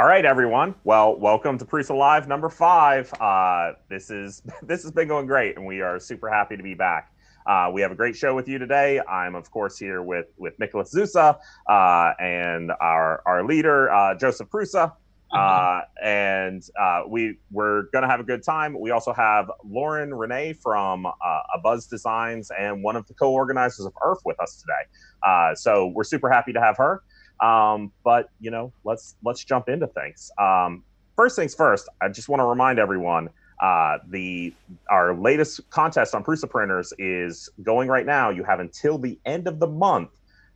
[0.00, 0.74] All right, everyone.
[0.82, 3.12] Well, welcome to Prusa Live number five.
[3.20, 6.72] Uh, this is this has been going great, and we are super happy to be
[6.72, 7.12] back.
[7.44, 8.98] Uh, we have a great show with you today.
[9.06, 11.36] I'm, of course, here with with Nicholas Zusa
[11.68, 14.90] uh, and our our leader uh, Joseph Prusa,
[15.34, 18.80] uh, and uh, we we're gonna have a good time.
[18.80, 21.10] We also have Lauren Renee from uh,
[21.58, 25.52] Abuzz Designs and one of the co-organizers of ERF with us today.
[25.56, 27.02] so we're super happy to have her.
[27.42, 30.30] Um, but you know, let's let's jump into things.
[30.38, 30.84] Um,
[31.16, 34.54] first things first, I just want to remind everyone uh, the
[34.90, 38.30] our latest contest on Prusa printers is going right now.
[38.30, 40.10] You have until the end of the month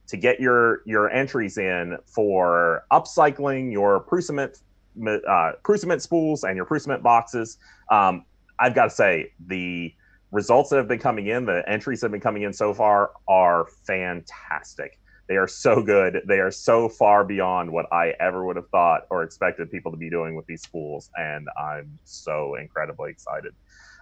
[0.06, 4.58] to get your your entries in for upcycling your Prusament
[5.06, 7.58] uh, Prusament spools and your Prusament boxes.
[7.90, 8.24] Um,
[8.58, 9.92] I've got to say the
[10.30, 13.12] results that have been coming in, the entries that have been coming in so far
[13.28, 14.98] are fantastic.
[15.26, 16.22] They are so good.
[16.26, 19.96] They are so far beyond what I ever would have thought or expected people to
[19.96, 23.54] be doing with these spools, and I'm so incredibly excited.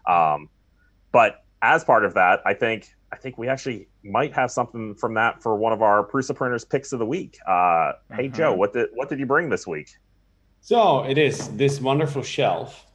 [0.08, 0.48] Um,
[1.12, 5.14] but as part of that, I think I think we actually might have something from
[5.14, 7.38] that for one of our Prusa printers picks of the week.
[7.46, 8.58] Uh, hey Joe, mm-hmm.
[8.58, 9.90] what did what did you bring this week?
[10.60, 12.86] So it is this wonderful shelf.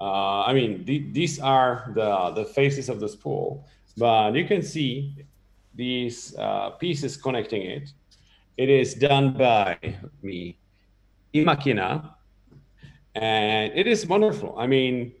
[0.00, 4.62] Uh, I mean, th- these are the the faces of the spool, but you can
[4.62, 5.14] see
[5.78, 7.88] these uh, pieces connecting it.
[8.56, 9.78] It is done by
[10.20, 10.58] me,
[11.32, 12.14] Imakina,
[13.14, 14.58] and it is wonderful.
[14.58, 15.12] I mean,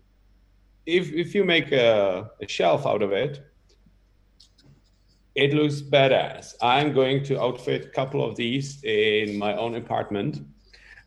[0.84, 3.40] if if you make a, a shelf out of it,
[5.36, 6.54] it looks badass.
[6.60, 10.42] I'm going to outfit a couple of these in my own apartment,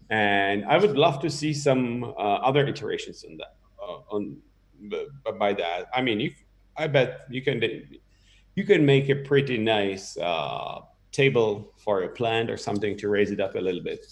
[0.10, 3.56] and I would love to see some uh, other iterations on that.
[3.84, 4.38] Uh, on
[5.38, 6.34] by that, I mean, if
[6.78, 7.60] I bet you can
[8.56, 13.32] you can make a pretty nice uh, table for a plant or something to raise
[13.32, 14.06] it up a little bit.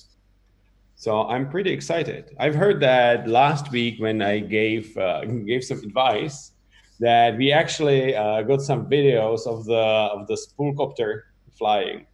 [0.95, 2.36] So I'm pretty excited.
[2.40, 6.52] I've heard that last week when I gave uh, gave some advice
[7.00, 11.21] that we actually uh, got some videos of the of the spoolcopter
[11.58, 12.06] flying.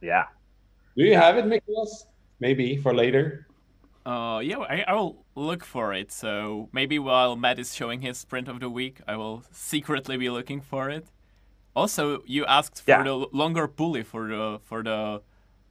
[0.00, 0.24] Yeah.
[0.96, 2.06] Do you have it, Nicholas?
[2.40, 3.46] Maybe for later.
[4.04, 6.12] Uh, yeah, I, I will look for it.
[6.12, 10.30] So maybe while Matt is showing his sprint of the week, I will secretly be
[10.30, 11.06] looking for it.
[11.76, 13.02] Also, you asked for yeah.
[13.02, 15.20] the longer pulley for the for the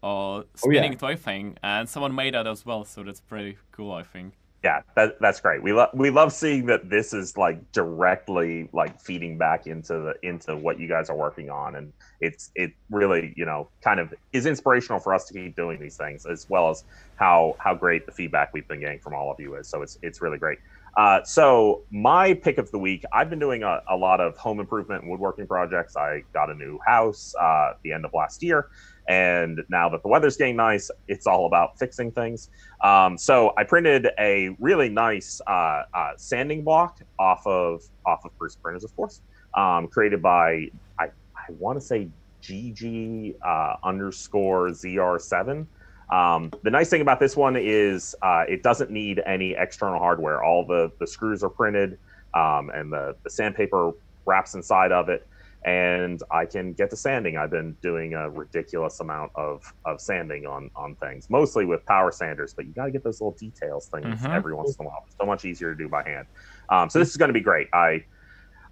[0.03, 1.15] uh, spinning oh, yeah.
[1.15, 2.85] toy thing, and someone made that as well.
[2.85, 4.33] So that's pretty cool, I think.
[4.63, 5.61] Yeah, that, that's great.
[5.61, 10.15] We love we love seeing that this is like directly like feeding back into the
[10.27, 14.13] into what you guys are working on, and it's it really you know kind of
[14.31, 16.83] is inspirational for us to keep doing these things, as well as
[17.15, 19.67] how how great the feedback we've been getting from all of you is.
[19.67, 20.59] So it's it's really great.
[20.97, 24.61] Uh, so my pick of the week, I've been doing a, a, lot of home
[24.61, 25.97] improvement and woodworking projects.
[25.97, 28.69] I got a new house uh, at the end of last year,
[29.09, 32.49] and now that the weather's getting nice, it's all about fixing things.
[32.81, 38.31] Um, so I printed a really nice uh, uh sanding block off of off of
[38.37, 39.21] Prusa printers, of course,
[39.53, 42.07] um, created by I, I want to say
[42.41, 45.65] GG uh, underscore ZR7.
[46.09, 50.43] Um, the nice thing about this one is uh, it doesn't need any external hardware.
[50.43, 51.97] All the, the screws are printed
[52.33, 53.91] um, and the, the sandpaper
[54.25, 55.27] wraps inside of it.
[55.63, 57.37] And I can get to sanding.
[57.37, 62.11] I've been doing a ridiculous amount of, of sanding on, on things, mostly with power
[62.11, 64.31] sanders, but you got to get those little details things mm-hmm.
[64.31, 65.03] every once in a while.
[65.07, 66.27] It's so much easier to do by hand.
[66.69, 67.67] Um, so this is going to be great.
[67.73, 68.05] I,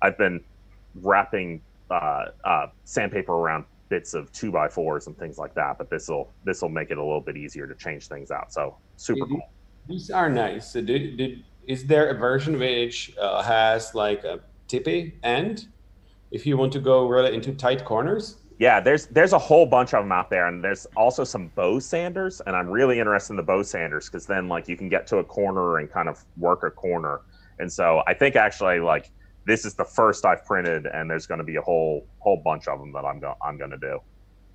[0.03, 0.43] I've been
[1.01, 5.77] wrapping uh, uh, sandpaper around bits of two by fours and things like that.
[5.77, 8.53] But this will this will make it a little bit easier to change things out.
[8.53, 9.41] So super cool.
[9.87, 10.71] These are nice.
[10.71, 15.67] So did, did is there a version which uh, has like a tippy end
[16.31, 18.37] if you want to go really into tight corners?
[18.59, 21.79] Yeah, there's there's a whole bunch of them out there, and there's also some bow
[21.79, 25.07] sanders, and I'm really interested in the bow sanders because then like you can get
[25.07, 27.21] to a corner and kind of work a corner,
[27.59, 29.11] and so I think actually like
[29.45, 32.67] this is the first I've printed, and there's going to be a whole whole bunch
[32.67, 33.99] of them that I'm going I'm going to do.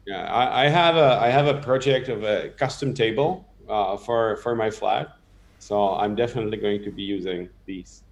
[0.06, 4.36] Yeah, I, I, have a I have a project of a custom table uh, for
[4.36, 5.16] for my flat,
[5.58, 8.02] so I'm definitely going to be using these.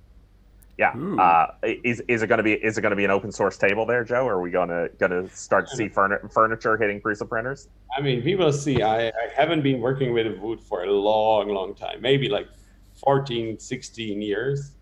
[0.77, 3.33] Yeah, uh, is is it going to be is it going to be an open
[3.33, 4.27] source table there, Joe?
[4.27, 7.69] Or are we going to going to start to see furniture hitting Prusa printers?
[7.97, 8.83] I mean, we will see.
[8.83, 12.49] I, I haven't been working with wood for a long, long time, maybe like
[12.97, 14.73] 14, 16 years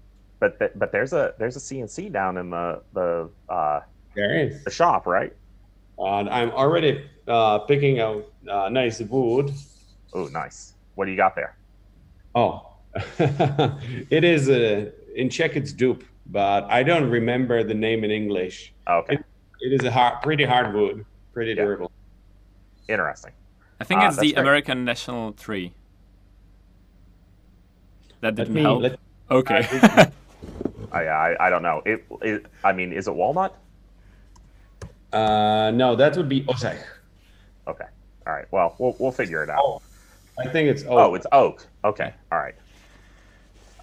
[0.44, 3.80] but th- but there's a there's a CNC down in the the uh,
[4.14, 5.32] there is the shop, right?
[5.98, 9.50] Uh, I'm already uh, picking out uh, nice wood.
[10.12, 10.74] Oh, nice.
[10.96, 11.56] What do you got there?
[12.34, 12.72] Oh,
[13.18, 18.74] it is a in Czech it's dupe, but I don't remember the name in English.
[18.86, 19.14] Okay.
[19.14, 19.24] It,
[19.62, 21.64] it is a hard, pretty hard wood, pretty yeah.
[21.64, 21.90] durable.
[22.86, 23.32] Interesting.
[23.80, 24.42] I think uh, it's the great.
[24.42, 25.72] American National Tree.
[28.20, 28.82] that didn't me, help.
[28.82, 28.98] Let,
[29.30, 30.10] okay.
[30.94, 31.82] I, I I don't know.
[31.84, 33.56] It, it I mean, is it walnut?
[35.12, 36.78] Uh, no, that would be osech.
[37.66, 37.84] Okay.
[38.26, 38.46] All right.
[38.50, 39.62] Well, we'll we'll figure it out.
[39.62, 39.82] Oh,
[40.38, 40.90] I think it's oak.
[40.90, 41.66] Oh, it's oak.
[41.84, 42.14] Okay.
[42.32, 42.54] All right.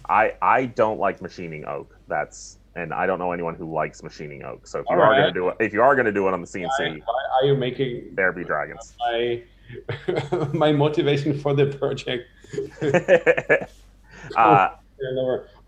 [0.08, 1.96] I I don't like machining oak.
[2.08, 4.66] That's and I don't know anyone who likes machining oak.
[4.66, 5.20] So if you All are right.
[5.20, 6.88] going to do it, if you are going to do it on the CNC, why,
[6.88, 8.94] why are you making there be dragons?
[9.00, 9.42] My
[10.52, 12.24] my motivation for the project.
[14.36, 14.68] uh,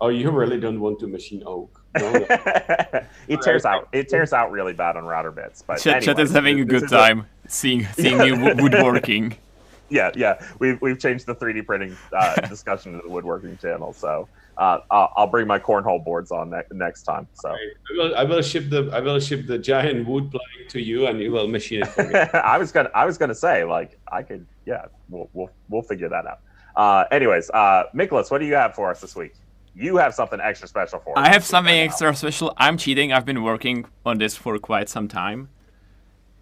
[0.01, 1.81] oh, you really don't want to machine oak.
[1.97, 2.25] No, no.
[3.27, 3.87] it tears out.
[3.91, 5.61] It tears out really bad on router bits.
[5.61, 7.49] But Chet, anyway, Chet is having a good time a...
[7.49, 9.37] seeing seeing you woodworking.
[9.89, 10.43] Yeah, yeah.
[10.59, 13.93] We've we've changed the 3D printing uh, discussion to the woodworking channel.
[13.93, 14.27] So
[14.57, 17.27] uh, I'll, I'll, bring my cornhole boards on ne- next time.
[17.33, 17.59] So right.
[17.59, 21.07] I, will, I will ship the I will ship the giant wood plank to you,
[21.07, 22.15] and you will machine it for me.
[22.33, 26.09] I was gonna I was gonna say like I could yeah we'll we'll, we'll figure
[26.09, 26.39] that out.
[26.75, 29.33] Uh, anyways, uh, Nicholas, what do you have for us this week?
[29.75, 31.25] You have something extra special for us.
[31.27, 32.53] I have something right extra special.
[32.57, 33.11] I'm cheating.
[33.11, 35.49] I've been working on this for quite some time,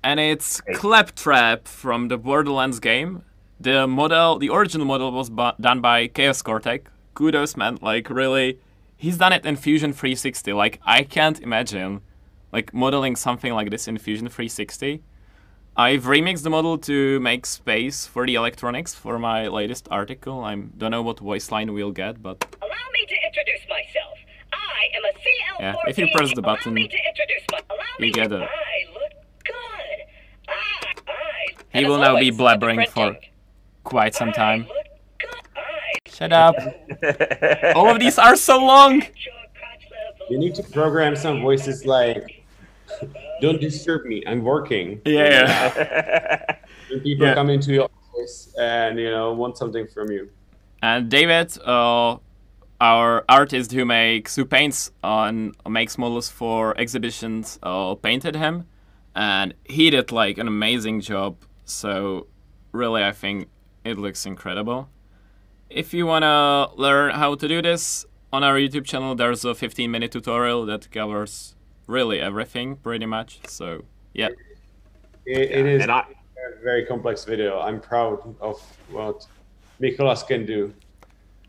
[0.03, 0.73] and it's hey.
[0.73, 3.23] Claptrap from the Borderlands game.
[3.59, 7.79] The model, the original model, was bu- done by ChaosCoreTech, kudos, man.
[7.81, 8.59] Like, really,
[8.97, 10.53] he's done it in Fusion 360.
[10.53, 12.01] Like, I can't imagine,
[12.51, 15.01] like, modeling something like this in Fusion 360.
[15.75, 20.43] I've remixed the model to make space for the electronics for my latest article.
[20.43, 22.45] I don't know what voice line we'll get, but...
[22.61, 24.17] Allow me to introduce myself.
[24.51, 26.81] I am a CL Yeah, if you press the button, my...
[27.97, 28.35] you get a...
[28.35, 28.45] I
[28.93, 29.13] look
[29.45, 29.99] good.
[30.47, 31.79] I, I...
[31.79, 33.17] He will now be blabbering for
[33.83, 34.67] quite some time.
[36.05, 36.55] Shut up.
[37.75, 39.01] All of these are so long.
[40.29, 42.42] You need to program some voices like,
[43.41, 44.23] "Don't disturb me.
[44.25, 46.55] I'm working." Yeah.
[47.03, 47.33] people yeah.
[47.33, 50.29] come into your office and you know want something from you.
[50.81, 52.17] And David, uh,
[52.81, 58.67] our artist who makes who paints on makes models for exhibitions, uh, painted him,
[59.15, 61.37] and he did like an amazing job.
[61.65, 62.27] So
[62.71, 63.49] really, I think
[63.83, 64.89] it looks incredible.
[65.69, 69.53] If you want to learn how to do this, on our YouTube channel there's a
[69.53, 71.55] 15 minute tutorial that covers
[71.87, 73.39] really everything pretty much.
[73.47, 73.83] So,
[74.13, 74.29] yeah.
[75.25, 77.59] it, it is I, a very complex video.
[77.59, 79.25] I'm proud of what
[79.79, 80.73] Nicholas can do.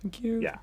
[0.03, 0.41] Thank you.
[0.41, 0.57] Yeah.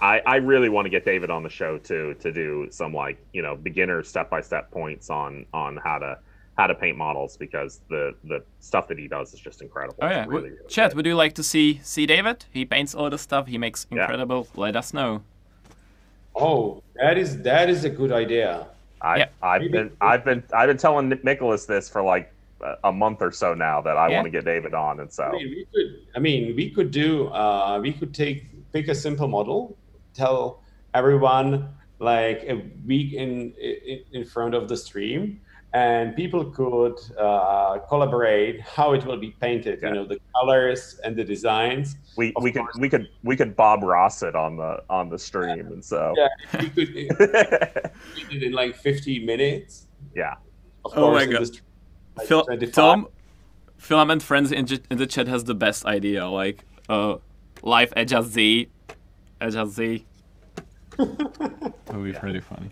[0.00, 3.24] I, I really want to get David on the show too to do some like
[3.32, 6.18] you know beginner step by step points on on how to
[6.58, 9.98] how to paint models because the the stuff that he does is just incredible.
[10.02, 12.44] Oh yeah, really, really Chet, would you like to see see David?
[12.52, 13.46] He paints all the stuff.
[13.46, 14.48] He makes incredible.
[14.54, 14.60] Yeah.
[14.60, 15.22] Let us know.
[16.34, 18.66] Oh, that is that is a good idea.
[19.02, 19.28] I yeah.
[19.42, 22.32] I've been I've been I've been telling Nicholas this for like
[22.84, 24.16] a month or so now that I yeah.
[24.16, 26.90] want to get David on, and so I mean, we could I mean we could
[26.90, 29.76] do uh, we could take pick a simple model,
[30.14, 30.62] tell
[30.94, 31.68] everyone
[31.98, 35.40] like a week in in, in front of the stream
[35.74, 39.80] and people could uh, collaborate how it will be painted.
[39.80, 39.88] Yeah.
[39.88, 41.96] You know, the colors and the designs.
[42.16, 45.56] We we could we could we could Bob Ross it on the on the stream,
[45.56, 45.72] yeah.
[45.72, 46.28] and so yeah,
[46.60, 46.88] we could
[48.30, 49.86] it in like 50 minutes.
[50.14, 50.34] Yeah.
[50.84, 51.48] Of oh my god.
[52.16, 53.08] like Phil, Tom,
[53.78, 56.28] Filament Friends in, in the chat has the best idea.
[56.28, 57.16] Like, uh,
[57.62, 58.68] live Edge Z,
[59.40, 60.04] Edge Z.
[60.98, 62.18] that would be yeah.
[62.18, 62.70] pretty funny.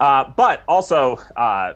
[0.00, 1.74] Uh, but also, uh,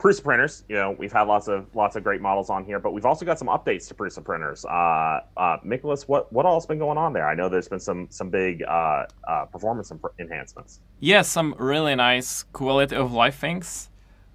[0.00, 2.92] Prusa printers, you know, we've had lots of lots of great models on here, but
[2.92, 4.64] we've also got some updates to Prusa printers.
[4.64, 7.28] Uh, uh, Nicholas, what what all's been going on there?
[7.28, 10.80] I know there's been some some big uh, uh, performance enhancements.
[11.00, 13.90] Yeah, some really nice quality of life things.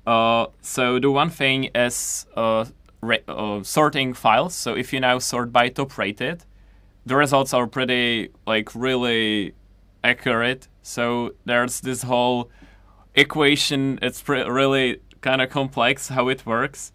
[0.05, 2.65] Uh, so the one thing is uh,
[3.01, 3.23] re-
[3.63, 4.53] sorting files.
[4.53, 6.45] So if you now sort by top rated,
[7.07, 9.55] the results are pretty like really
[10.03, 10.67] accurate.
[10.83, 12.51] So there's this whole
[13.15, 13.97] equation.
[14.03, 16.91] It's pre- really kind of complex how it works,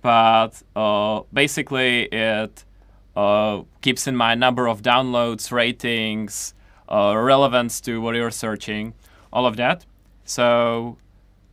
[0.00, 2.64] but uh, basically it
[3.14, 6.54] uh, keeps in mind number of downloads, ratings,
[6.88, 8.94] uh, relevance to what you're searching,
[9.30, 9.84] all of that.
[10.24, 10.96] So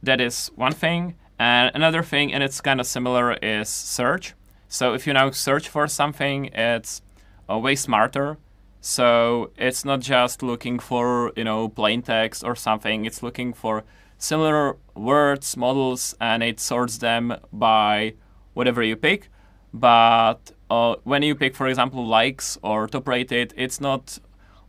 [0.02, 1.16] that is one thing.
[1.38, 4.34] And another thing, and it's kind of similar, is search.
[4.70, 7.02] So if you now search for something, it's
[7.50, 8.38] uh, way smarter.
[8.80, 13.06] So it's not just looking for you know plain text or something.
[13.06, 13.84] It's looking for
[14.22, 18.13] similar words, models, and it sorts them by
[18.54, 19.30] whatever you pick.
[19.74, 24.20] But uh, when you pick, for example, likes or top rated, it's not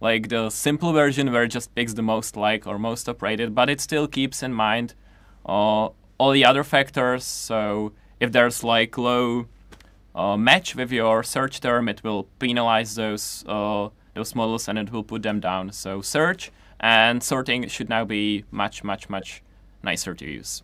[0.00, 3.54] like the simple version where it just picks the most like or most top rated,
[3.54, 4.94] but it still keeps in mind
[5.44, 7.25] uh, all the other factors.
[7.25, 9.47] So if there's like low
[10.14, 14.92] uh, match with your search term, it will penalize those uh, those models and it
[14.92, 15.73] will put them down.
[15.73, 16.50] So search
[16.82, 19.42] and sorting should now be much, much, much
[19.82, 20.62] nicer to use.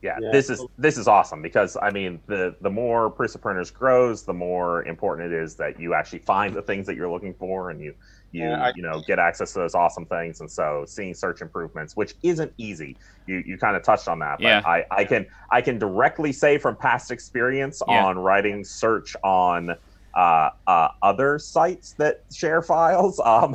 [0.00, 3.72] Yeah, yeah, this is this is awesome because I mean the the more Prusa printers
[3.72, 7.34] grows, the more important it is that you actually find the things that you're looking
[7.34, 7.94] for and you
[8.30, 10.40] you yeah, I, you know get access to those awesome things.
[10.40, 12.96] And so seeing search improvements, which isn't easy,
[13.26, 14.38] you you kind of touched on that.
[14.38, 14.62] But yeah.
[14.64, 18.04] I I can I can directly say from past experience yeah.
[18.04, 19.74] on writing search on
[20.18, 23.20] uh, uh, other sites that share files.
[23.28, 23.54] Um,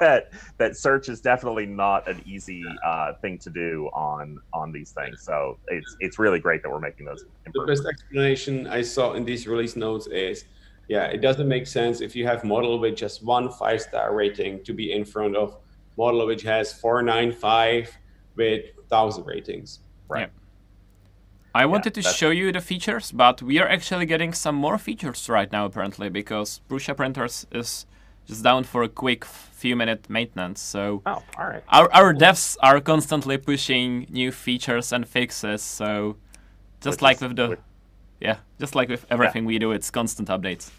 [0.00, 4.90] that that search is definitely not an easy uh, thing to do on on these
[4.90, 5.22] things.
[5.22, 7.24] So it's it's really great that we're making those.
[7.54, 10.44] The best explanation I saw in these release notes is,
[10.88, 14.64] yeah, it doesn't make sense if you have model with just one five star rating
[14.64, 15.56] to be in front of
[15.96, 17.96] model which has four nine five
[18.36, 19.80] with thousand ratings.
[20.08, 20.22] Right.
[20.22, 20.41] Yeah.
[21.54, 24.78] I wanted yeah, to show you the features, but we are actually getting some more
[24.78, 27.86] features right now apparently because Prusa Printers is
[28.26, 30.60] just down for a quick few minute maintenance.
[30.60, 31.62] So oh, all right.
[31.68, 35.62] Our our devs are constantly pushing new features and fixes.
[35.62, 36.16] So
[36.80, 37.60] just which like is, with the which,
[38.20, 39.48] yeah, just like with everything yeah.
[39.48, 40.70] we do, it's constant updates.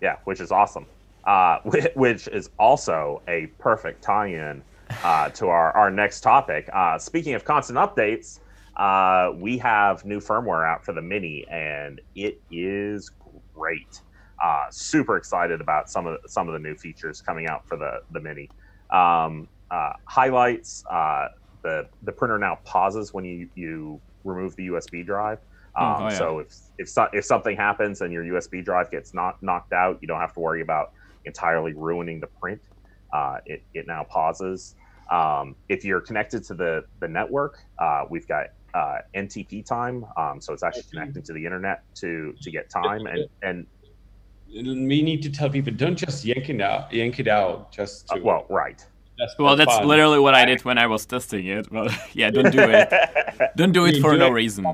[0.00, 0.86] Yeah, which is awesome.
[1.24, 1.58] Uh,
[1.94, 4.62] which is also a perfect tie-in
[5.04, 6.70] uh, to our, our next topic.
[6.72, 8.38] Uh, speaking of constant updates,
[8.78, 13.10] uh, we have new firmware out for the Mini, and it is
[13.54, 14.02] great.
[14.42, 17.76] Uh, super excited about some of the, some of the new features coming out for
[17.76, 18.52] the the Mini.
[18.92, 21.26] Um, uh, highlights: uh,
[21.64, 25.38] the the printer now pauses when you you remove the USB drive.
[25.76, 26.08] Hmm, um, oh, yeah.
[26.10, 29.98] So if if so, if something happens and your USB drive gets not knocked out,
[30.00, 30.86] you don't have to worry about
[31.24, 32.60] entirely ruining the print.
[33.12, 34.74] Uh, it it now pauses.
[35.10, 40.04] Um, if you're connected to the the network, uh, we've got uh, NTP time.
[40.16, 43.66] Um, so it's actually connecting to the internet to to get time and and
[44.52, 48.14] we need to tell people don't just yank it out yank it out just to,
[48.14, 48.86] uh, well right
[49.38, 49.86] well that's fun.
[49.86, 52.92] literally what i did when i was testing it but yeah don't do it
[53.56, 54.30] don't do it for do no it.
[54.30, 54.64] reason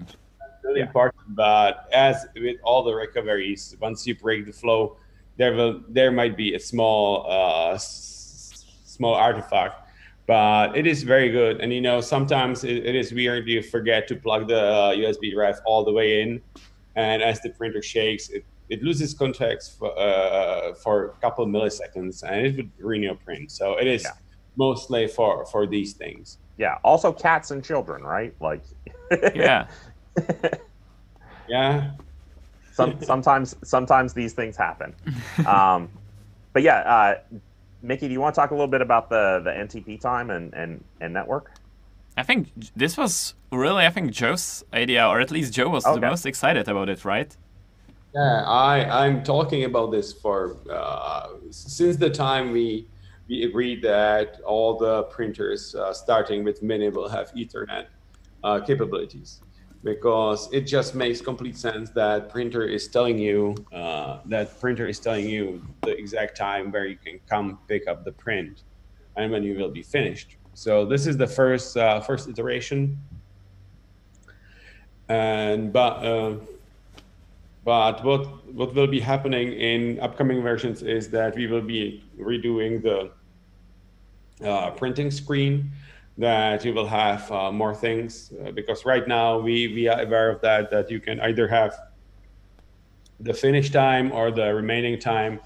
[0.62, 0.86] really yeah.
[0.86, 4.96] important but as with all the recoveries once you break the flow
[5.36, 9.83] there will there might be a small uh, s- small artifact
[10.26, 11.60] but it is very good.
[11.60, 13.46] And you know, sometimes it, it is weird.
[13.46, 16.40] You forget to plug the uh, USB drive all the way in,
[16.96, 22.22] and as the printer shakes, it, it loses context for, uh, for a couple milliseconds,
[22.22, 23.50] and it would ruin your print.
[23.50, 24.12] So it is yeah.
[24.56, 26.38] mostly for for these things.
[26.56, 26.78] Yeah.
[26.84, 28.34] Also, cats and children, right?
[28.40, 28.62] Like.
[29.34, 29.66] yeah.
[31.48, 31.92] yeah.
[32.72, 34.94] Some, sometimes sometimes these things happen.
[35.46, 35.88] Um,
[36.52, 36.78] but yeah.
[36.78, 37.38] Uh,
[37.84, 40.52] Mickey, do you want to talk a little bit about the the NTP time and
[40.54, 41.52] and, and network?
[42.16, 46.00] I think this was really, I think Joe's idea, or at least Joe was okay.
[46.00, 47.36] the most excited about it, right?
[48.14, 52.88] Yeah, I I'm talking about this for uh, since the time we
[53.28, 57.86] we agreed that all the printers uh, starting with Mini will have Ethernet
[58.44, 59.40] uh, capabilities
[59.84, 64.98] because it just makes complete sense that printer is telling you uh, that printer is
[64.98, 68.62] telling you the exact time where you can come pick up the print
[69.16, 70.38] and when you will be finished.
[70.54, 72.98] So this is the first uh, first iteration,
[75.08, 76.36] and but uh,
[77.64, 82.82] but what what will be happening in upcoming versions is that we will be redoing
[82.82, 83.10] the
[84.48, 85.70] uh, printing screen
[86.18, 90.30] that you will have uh, more things uh, because right now we we are aware
[90.30, 91.75] of that that you can either have
[93.21, 95.40] the finish time or the remaining time.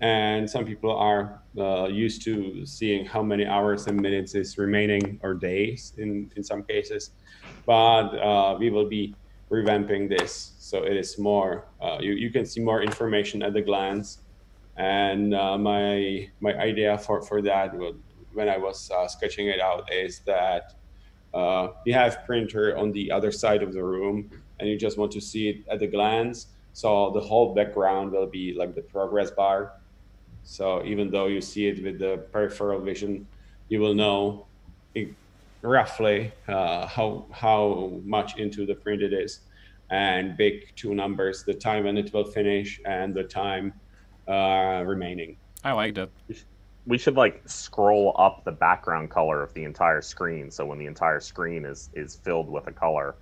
[0.00, 5.18] And some people are uh, used to seeing how many hours and minutes is remaining
[5.22, 7.10] or days in in some cases.
[7.66, 9.14] But uh, we will be
[9.50, 13.62] revamping this so it is more uh, you, you can see more information at the
[13.62, 14.18] glance.
[14.76, 18.00] And uh, my my idea for for that would
[18.38, 20.64] when I was uh, sketching it out is that
[21.34, 25.12] uh, you have printer on the other side of the room and you just want
[25.12, 26.38] to see it at a glance.
[26.72, 29.72] So the whole background will be like the progress bar.
[30.44, 33.28] So even though you see it with the peripheral vision,
[33.68, 34.48] you will know
[35.62, 39.40] roughly uh, how how much into the print it is,
[39.90, 43.74] and big two numbers: the time when it will finish and the time
[44.28, 45.38] uh, remaining.
[45.64, 46.10] I like that
[46.88, 50.86] we should like scroll up the background color of the entire screen so when the
[50.86, 53.14] entire screen is is filled with a color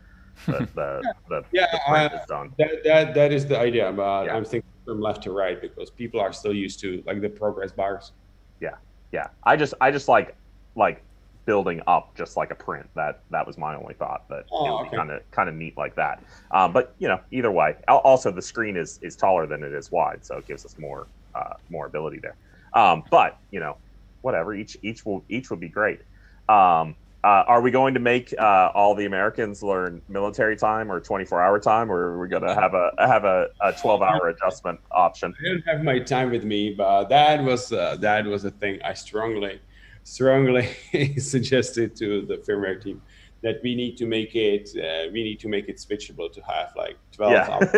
[0.46, 2.52] the the, the, yeah, the print uh, is done.
[2.58, 4.35] that, that that is the idea but yeah.
[4.35, 7.73] i'm thinking from left to right because people are still used to like the progress
[7.73, 8.12] bars.
[8.61, 8.76] Yeah
[9.12, 9.26] yeah.
[9.42, 10.35] I just i just like
[10.76, 11.02] like
[11.44, 12.88] building up just like a print.
[12.94, 15.54] That that was my only thought that oh, it would be kind of kind of
[15.54, 16.23] neat like that.
[16.52, 19.90] Um, but you know either way also the screen is is taller than it is
[19.90, 22.37] wide so it gives us more uh, more ability there
[22.76, 23.78] Um, but you know,
[24.21, 24.54] whatever.
[24.54, 26.00] Each each will each would be great.
[26.49, 31.00] Um, uh, are we going to make uh, all the Americans learn military time or
[31.00, 34.28] 24 hour time, or are we going to have a have a, a 12 hour
[34.28, 35.35] adjustment option?
[35.40, 38.80] I didn't have my time with me, but that was uh, that was a thing
[38.85, 39.61] I strongly
[40.04, 40.68] strongly
[41.18, 43.02] suggested to the firmware team
[43.42, 46.73] that we need to make it uh, we need to make it switchable to have
[46.76, 47.50] like 12 yeah.
[47.50, 47.71] hours.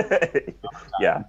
[1.01, 1.23] yeah.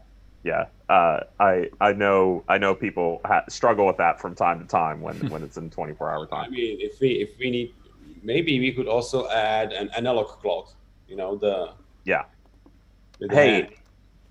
[0.44, 4.66] Yeah, uh, I I know I know people ha- struggle with that from time to
[4.66, 6.46] time when, when it's in 24 hour time.
[6.46, 7.74] I mean, if we if we need
[8.24, 10.74] maybe we could also add an analog clock.
[11.08, 11.74] You know the
[12.06, 12.26] yeah.
[13.20, 13.70] The hey,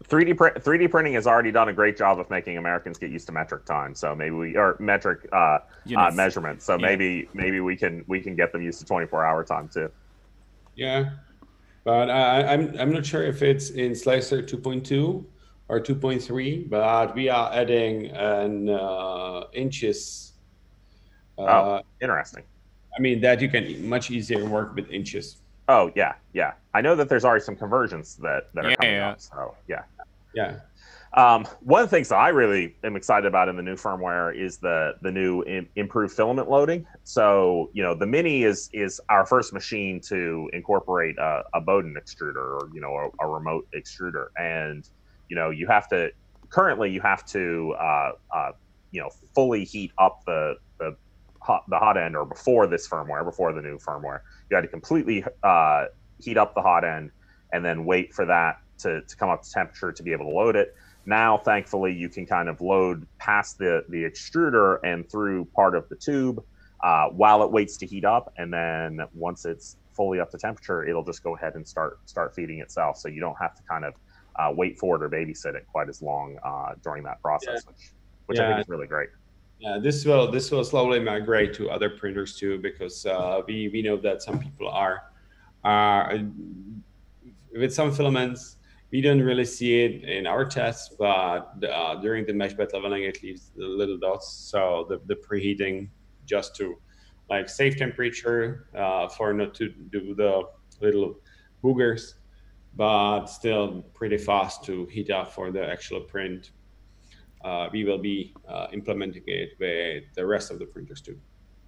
[0.07, 3.27] 3D pr- 3D printing has already done a great job of making Americans get used
[3.27, 3.95] to metric time.
[3.95, 5.59] So maybe we or metric uh,
[5.97, 6.65] uh, measurements.
[6.65, 6.87] So yeah.
[6.87, 9.91] maybe maybe we can we can get them used to 24 hour time too.
[10.75, 11.11] Yeah,
[11.85, 15.25] but I, I'm I'm not sure if it's in Slicer 2.2
[15.68, 20.32] or 2.3, but we are adding an uh, inches.
[21.37, 22.44] Uh, oh, interesting.
[22.96, 25.37] I mean that you can much easier work with inches.
[25.68, 26.54] Oh yeah, yeah.
[26.75, 29.10] I know that there's already some conversions that that are yeah, coming yeah.
[29.10, 29.20] up.
[29.20, 29.82] So yeah.
[30.34, 30.60] Yeah.
[31.14, 34.37] Um, one of the things that I really am excited about in the new firmware
[34.37, 36.87] is the the new Im- improved filament loading.
[37.04, 41.94] So you know the Mini is is our first machine to incorporate a, a Bowden
[41.94, 44.88] extruder or you know a, a, remote extruder, and
[45.28, 46.11] you know you have to
[46.50, 48.52] currently you have to uh, uh,
[48.90, 50.97] you know fully heat up the the
[51.40, 54.20] hot, the hot end or before this firmware, before the new firmware,
[54.50, 55.87] you had to completely uh,
[56.20, 57.11] heat up the hot end
[57.52, 60.30] and then wait for that to, to come up to temperature to be able to
[60.30, 60.75] load it.
[61.06, 65.88] Now, thankfully, you can kind of load past the, the extruder and through part of
[65.88, 66.44] the tube
[66.85, 68.32] uh, while it waits to heat up.
[68.37, 72.35] And then once it's fully up to temperature, it'll just go ahead and start start
[72.35, 72.99] feeding itself.
[72.99, 73.94] So you don't have to kind of
[74.38, 77.71] uh, wait for it or babysit it quite as long uh, during that process, yeah.
[77.71, 77.90] which,
[78.26, 78.45] which yeah.
[78.45, 79.11] I think is really great.
[79.61, 83.83] Yeah, this will this will slowly migrate to other printers too, because uh, we we
[83.83, 85.03] know that some people are
[85.64, 86.18] are
[87.53, 88.57] with some filaments.
[88.90, 93.03] We don't really see it in our tests, but uh, during the mesh bed leveling,
[93.03, 94.33] it leaves the little dots.
[94.33, 95.90] So the, the preheating
[96.24, 96.77] just to
[97.29, 100.44] like save temperature uh, for not to do the
[100.81, 101.18] little
[101.62, 102.14] boogers,
[102.79, 106.53] but still pretty fast to heat up for the actual print
[107.45, 111.19] uh, we will be uh, implementing it with the rest of the printers too.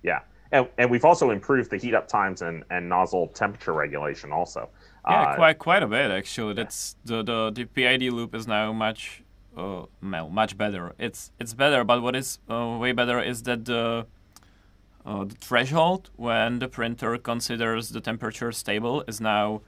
[0.02, 0.20] Yeah.
[0.52, 4.68] And, and we've also improved the heat up times and, and nozzle temperature regulation also.
[5.08, 6.54] Yeah, uh, quite quite a bit actually.
[6.54, 9.22] That's the, the, the PID loop is now much
[9.56, 10.94] uh, well, much better.
[10.98, 14.06] It's it's better, but what is uh, way better is that the
[15.06, 19.62] uh, the threshold when the printer considers the temperature stable is now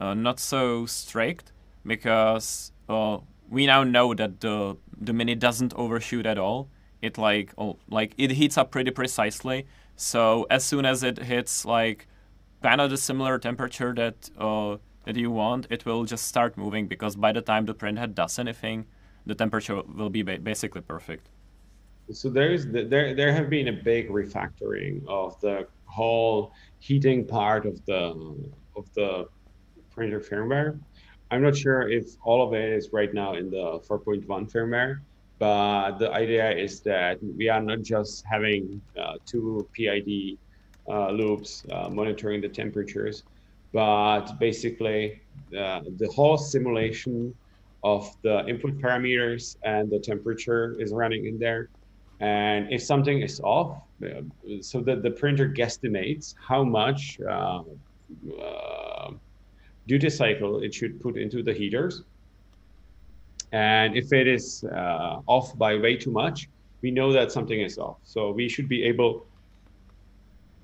[0.00, 1.52] uh, not so strict
[1.86, 6.68] because uh, we now know that the the mini doesn't overshoot at all.
[7.02, 9.66] It like oh, like it heats up pretty precisely.
[9.96, 12.08] So as soon as it hits like
[12.62, 16.86] kind of the similar temperature that uh, that you want, it will just start moving
[16.86, 18.86] because by the time the printhead does anything,
[19.26, 21.28] the temperature will be ba- basically perfect.
[22.12, 27.26] So there is the, there there have been a big refactoring of the whole heating
[27.26, 28.00] part of the
[28.76, 29.28] of the
[29.94, 30.78] printer firmware
[31.30, 35.00] I'm not sure if all of it is right now in the 4.1 firmware,
[35.38, 40.38] but the idea is that we are not just having uh, two PID
[40.88, 43.24] uh, loops uh, monitoring the temperatures,
[43.72, 45.22] but basically
[45.58, 47.34] uh, the whole simulation
[47.82, 51.68] of the input parameters and the temperature is running in there.
[52.20, 54.20] And if something is off, uh,
[54.60, 57.62] so that the printer guesstimates how much uh,
[59.86, 62.02] duty cycle it should put into the heaters.
[63.52, 66.48] And if it is uh, off by way too much,
[66.82, 67.98] we know that something is off.
[68.02, 69.26] So we should be able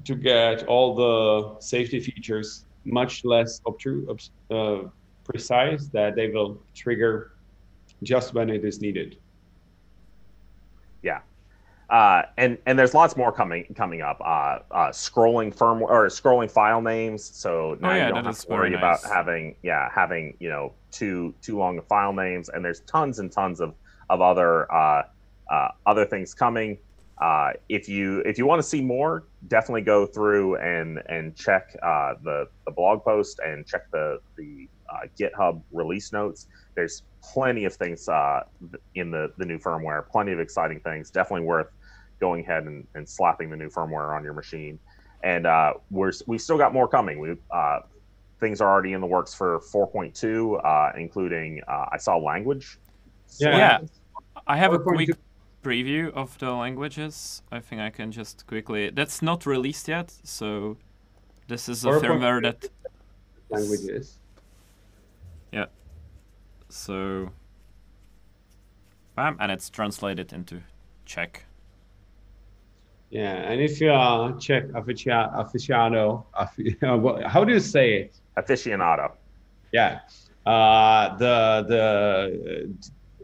[0.05, 4.19] to get all the safety features much less obtru-
[4.51, 4.89] uh,
[5.25, 7.33] precise that they will trigger
[8.03, 9.19] just when it is needed.
[11.03, 11.21] Yeah,
[11.91, 14.21] uh, and and there's lots more coming coming up.
[14.21, 18.39] Uh, uh, scrolling firmware or scrolling file names, so now oh, yeah, you don't have
[18.39, 18.79] to worry nice.
[18.79, 22.49] about having yeah having you know too too long of file names.
[22.49, 23.75] And there's tons and tons of
[24.09, 25.03] of other uh,
[25.51, 26.79] uh, other things coming.
[27.19, 31.73] Uh, if you if you want to see more, definitely go through and and check
[31.73, 34.69] the the blog post and check the the
[35.19, 36.47] GitHub release notes.
[36.77, 38.09] There's plenty of things
[38.95, 41.11] in the the new firmware, plenty of exciting things.
[41.11, 41.67] Definitely worth
[42.21, 44.79] going ahead and, and slapping the new firmware on your machine.
[45.23, 47.19] And uh, we're we've still got more coming.
[47.19, 47.81] We uh,
[48.39, 52.79] things are already in the works for 4.2, uh, including uh, I saw language.
[53.39, 53.57] Yeah.
[53.57, 53.79] yeah.
[54.47, 55.11] I have a quick
[55.63, 57.43] preview of the languages.
[57.53, 58.91] I think I can just quickly.
[58.91, 60.79] That's not released yet, so
[61.49, 62.69] this is a firmware that
[63.51, 64.19] languages.
[65.53, 65.67] Yeah.
[66.69, 67.31] So.
[69.17, 70.63] Bam, and it's translated into
[71.05, 71.45] Czech.
[73.11, 76.25] Yeah, and if you are Czech aficionado,
[77.27, 78.21] how do you say it?
[78.37, 79.13] Aficionado.
[79.73, 80.01] Yeah,
[80.47, 82.71] uh, the the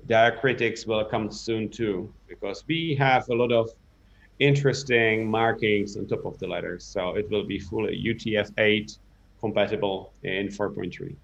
[0.08, 3.70] diacritics will come soon too, because we have a lot of
[4.38, 6.84] interesting markings on top of the letters.
[6.84, 8.98] So it will be fully UTF-8
[9.40, 11.14] compatible in 4.3.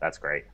[0.00, 0.44] That's great.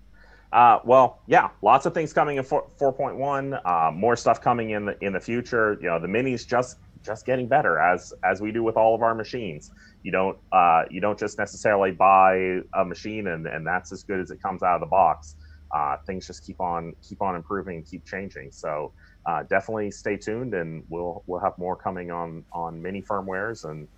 [0.52, 3.60] Uh, well, yeah, lots of things coming in 4, 4.1.
[3.64, 5.78] Uh, more stuff coming in the in the future.
[5.80, 9.02] You know, the minis just just getting better as as we do with all of
[9.02, 9.70] our machines.
[10.02, 14.20] You don't uh, you don't just necessarily buy a machine and, and that's as good
[14.20, 15.36] as it comes out of the box.
[15.74, 18.50] Uh, things just keep on keep on improving and keep changing.
[18.52, 18.92] So
[19.26, 23.88] uh, definitely stay tuned, and we'll we'll have more coming on on mini firmwares and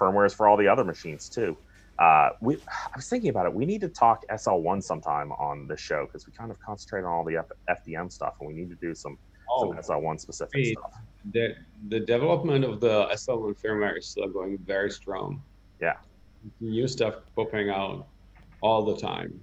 [0.00, 1.56] firmwares for all the other machines too.
[1.98, 3.54] Uh, we I was thinking about it.
[3.54, 7.12] We need to talk SL1 sometime on this show because we kind of concentrate on
[7.12, 9.16] all the F- FDM stuff, and we need to do some,
[9.50, 10.90] oh, some SL1 specific stuff.
[11.32, 11.56] The
[11.88, 15.42] the development of the SL1 firmware is still going very strong.
[15.80, 15.96] Yeah,
[16.60, 18.06] new stuff popping out
[18.60, 19.40] all the time.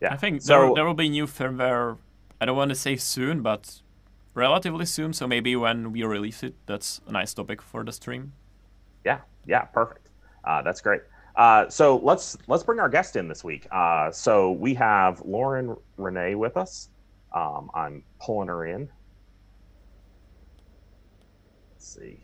[0.00, 1.98] Yeah, I think so, there, there will be new firmware.
[2.40, 3.82] I don't want to say soon, but
[4.34, 5.12] relatively soon.
[5.12, 8.32] So maybe when we release it, that's a nice topic for the stream.
[9.04, 10.08] Yeah, yeah, perfect.
[10.44, 11.02] Uh, that's great.
[11.36, 13.66] Uh, so let's let's bring our guest in this week.
[13.70, 16.88] Uh, so we have Lauren Renee with us.
[17.34, 18.88] Um, I'm pulling her in.
[21.80, 22.18] Let's see.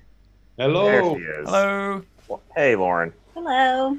[0.59, 1.17] Hello.
[1.17, 2.03] Hello.
[2.29, 3.11] Well, hey, Lauren.
[3.33, 3.97] Hello.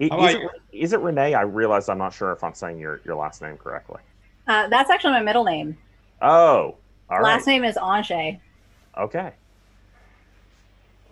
[0.00, 1.34] Is, is, it, is, it Renee?
[1.34, 4.00] I realize I'm not sure if I'm saying your, your last name correctly.
[4.48, 5.78] Uh, that's actually my middle name.
[6.20, 6.74] Oh,
[7.08, 7.52] all Last right.
[7.52, 8.40] name is Ange.
[8.98, 9.30] Okay.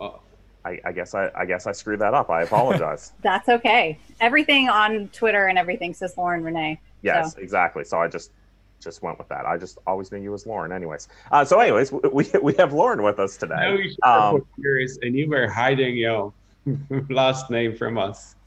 [0.01, 2.29] I, I, guess I, I guess I screwed that up.
[2.29, 3.13] I apologize.
[3.21, 3.97] That's okay.
[4.19, 6.81] Everything on Twitter and everything says Lauren Renee.
[7.03, 7.39] Yes, so.
[7.39, 7.85] exactly.
[7.85, 8.31] So I just
[8.85, 9.45] just went with that.
[9.45, 10.71] I just always knew you as Lauren.
[10.71, 13.55] Anyways, uh, so anyways, we we have Lauren with us today.
[13.55, 16.31] I was um, curious, and you were hiding your
[17.09, 18.35] last name from us.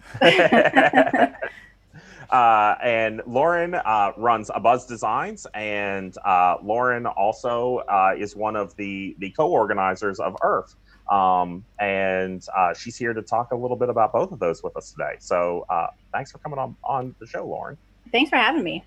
[2.30, 8.76] Uh, and Lauren uh, runs Abuzz Designs, and uh, Lauren also uh, is one of
[8.76, 10.74] the the co-organizers of Earth.
[11.10, 14.76] Um, and uh, she's here to talk a little bit about both of those with
[14.76, 15.14] us today.
[15.20, 17.78] So uh, thanks for coming on on the show, Lauren.
[18.12, 18.84] Thanks for having me.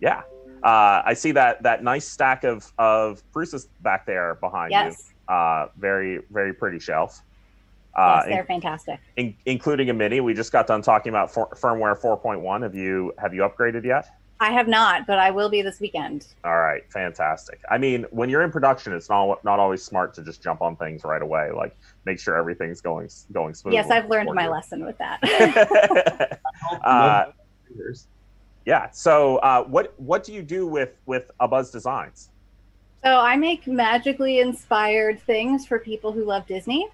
[0.00, 0.22] Yeah,
[0.64, 5.12] I see that that nice stack of of Prusa's back there behind yes.
[5.28, 5.70] you.
[5.76, 7.22] very very pretty shelf.
[7.94, 9.00] Uh, yes, they're in, fantastic.
[9.16, 10.20] In, including a mini.
[10.20, 12.62] We just got done talking about for, firmware 4.1.
[12.62, 14.08] Have you have you upgraded yet?
[14.42, 16.28] I have not, but I will be this weekend.
[16.44, 17.60] All right, fantastic.
[17.70, 20.76] I mean, when you're in production, it's not not always smart to just jump on
[20.76, 21.50] things right away.
[21.54, 23.74] Like, make sure everything's going going smooth.
[23.74, 24.50] Yes, I've learned my you.
[24.50, 26.40] lesson with that.
[26.84, 27.32] uh,
[28.66, 28.90] yeah.
[28.90, 32.30] So, uh, what what do you do with with Abuzz Designs?
[33.02, 36.86] So I make magically inspired things for people who love Disney.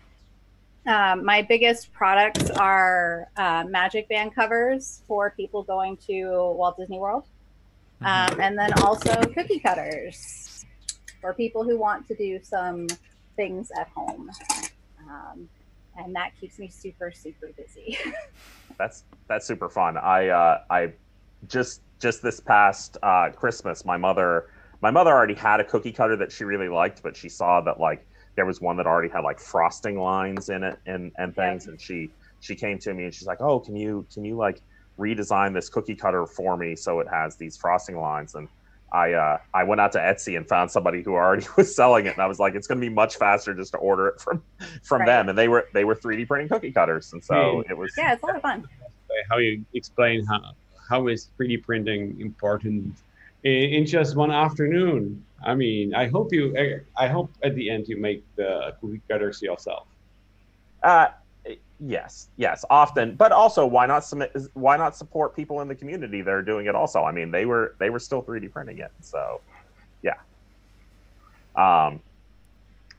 [0.87, 7.01] Um, my biggest products are uh, Magic Band covers for people going to Walt Disney
[7.01, 7.25] World,
[8.01, 8.35] mm-hmm.
[8.35, 10.65] um, and then also cookie cutters
[11.21, 12.87] for people who want to do some
[13.35, 14.31] things at home.
[15.09, 15.49] Um,
[15.99, 17.99] and that keeps me super super busy.
[18.79, 19.97] that's that's super fun.
[19.97, 20.93] I uh, I
[21.49, 24.51] just just this past uh, Christmas, my mother
[24.83, 27.81] my mother already had a cookie cutter that she really liked, but she saw that
[27.81, 31.65] like there was one that already had like frosting lines in it and and things
[31.67, 31.73] yeah.
[31.73, 34.61] and she she came to me and she's like oh can you can you like
[34.99, 38.47] redesign this cookie cutter for me so it has these frosting lines and
[38.93, 42.13] I uh, I went out to Etsy and found somebody who already was selling it,
[42.13, 44.43] and I was like, it's going to be much faster just to order it from
[44.85, 45.07] from right.
[45.07, 45.29] them.
[45.29, 48.23] And they were they were 3D printing cookie cutters, and so it was yeah, it's
[48.23, 48.67] a lot of fun.
[49.29, 50.53] How you explain how
[50.89, 52.95] how is 3D printing important
[53.43, 55.25] in, just one afternoon?
[55.45, 56.57] I mean, I hope you.
[56.97, 59.87] I hope at the end you make the cookie cutters yourself.
[60.83, 61.09] Uh,
[61.81, 64.35] yes, yes, often, but also why not submit?
[64.55, 66.75] Why not support people in the community that are doing it?
[66.75, 69.41] Also, I mean, they were they were still 3D printing it, so
[70.03, 70.15] yeah.
[71.55, 72.01] Um,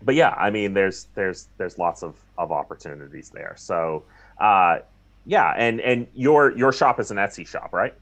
[0.01, 3.55] but yeah, I mean, there's there's there's lots of of opportunities there.
[3.57, 4.03] So,
[4.39, 4.79] uh,
[5.27, 7.93] yeah, and and your your shop is an Etsy shop, right?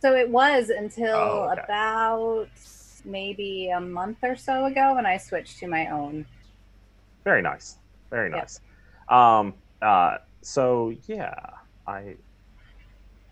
[0.00, 1.62] So it was until oh, okay.
[1.64, 2.48] about
[3.04, 6.26] maybe a month or so ago, when I switched to my own.
[7.24, 7.78] Very nice.
[8.10, 8.60] Very nice.
[9.08, 9.18] Yep.
[9.18, 11.34] Um, uh, so yeah,
[11.86, 12.14] I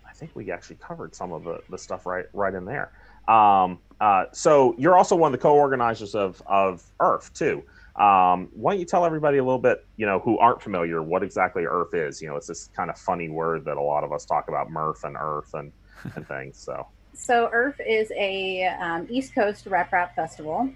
[0.05, 2.91] I think we actually covered some of the, the stuff right right in there.
[3.27, 7.63] Um, uh, so you're also one of the co-organizers of of ERF too.
[7.97, 11.23] Um, why don't you tell everybody a little bit, you know, who aren't familiar, what
[11.23, 12.21] exactly ERF is?
[12.21, 14.69] You know, it's this kind of funny word that a lot of us talk about,
[14.69, 15.71] Murph and ERF and
[16.15, 16.59] and things.
[16.59, 20.69] So, so ERF is a um, East Coast rep rap festival,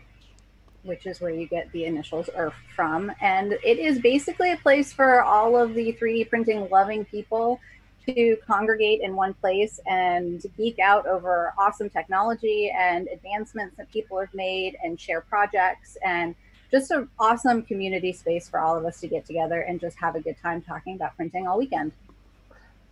[0.82, 4.92] which is where you get the initials ERF from, and it is basically a place
[4.92, 7.60] for all of the 3D printing loving people
[8.08, 14.20] to congregate in one place and geek out over awesome technology and advancements that people
[14.20, 16.34] have made and share projects and
[16.72, 20.16] just an awesome community space for all of us to get together and just have
[20.16, 21.92] a good time talking about printing all weekend.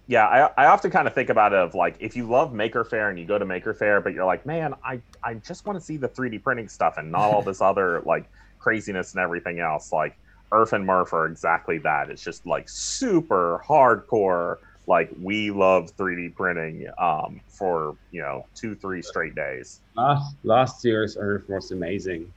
[0.07, 2.83] Yeah, I, I often kind of think about it of like if you love Maker
[2.83, 5.79] Faire and you go to Maker Faire, but you're like, man, I, I just want
[5.79, 9.59] to see the 3D printing stuff and not all this other like craziness and everything
[9.59, 9.93] else.
[9.93, 10.17] Like
[10.51, 12.09] ERF and Murph are exactly that.
[12.09, 18.73] It's just like super hardcore like we love 3D printing um, for you know two
[18.73, 19.81] three straight days.
[19.95, 22.33] Last last year's ERF was amazing.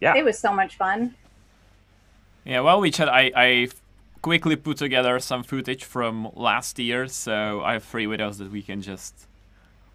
[0.00, 1.14] Yeah, it was so much fun.
[2.44, 3.08] Yeah, well, we chat.
[3.08, 3.68] I I
[4.22, 8.62] quickly put together some footage from last year, so I have three videos that we
[8.62, 9.26] can just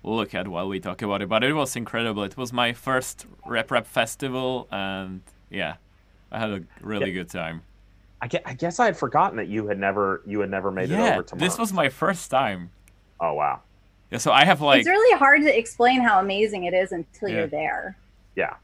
[0.03, 1.29] look at while we talk about it.
[1.29, 2.23] But it was incredible.
[2.23, 5.75] It was my first Rep Rap festival, and yeah,
[6.31, 7.13] I had a really yeah.
[7.13, 7.63] good time.
[8.21, 10.89] I guess, I guess I had forgotten that you had never you had never made
[10.89, 11.35] yeah, it over to.
[11.35, 12.71] Yeah, this was my first time.
[13.19, 13.61] Oh wow!
[14.11, 14.79] Yeah, so I have like.
[14.79, 17.35] It's really hard to explain how amazing it is until yeah.
[17.35, 17.97] you're there.
[18.35, 18.55] Yeah.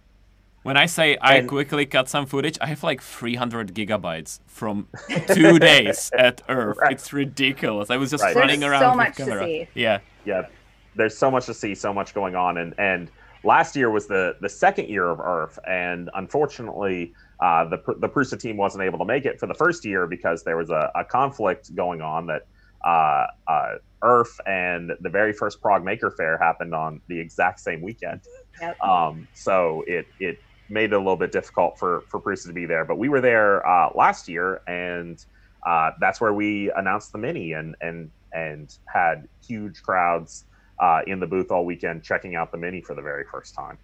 [0.63, 4.87] When I say I and, quickly cut some footage, I have like 300 gigabytes from
[5.33, 6.77] two days at ERF.
[6.77, 6.91] Right.
[6.91, 7.89] It's ridiculous.
[7.89, 8.35] I was just right.
[8.35, 9.39] running There's around so much camera.
[9.39, 9.67] To see.
[9.73, 9.99] Yeah.
[10.25, 10.47] Yeah.
[10.95, 13.09] There's so much to see, so much going on, and and
[13.43, 18.39] last year was the the second year of ERF, and unfortunately uh, the the Prusa
[18.39, 21.03] team wasn't able to make it for the first year because there was a, a
[21.03, 22.45] conflict going on that
[22.85, 27.81] uh, uh, ERF and the very first Prague Maker Faire happened on the exact same
[27.81, 28.21] weekend.
[28.59, 28.79] Yep.
[28.81, 30.39] Um, so it it
[30.71, 32.85] made it a little bit difficult for for Prusa to be there.
[32.85, 35.23] But we were there uh, last year, and
[35.65, 40.45] uh, that's where we announced the mini and and and had huge crowds
[40.79, 43.77] uh, in the booth all weekend checking out the mini for the very first time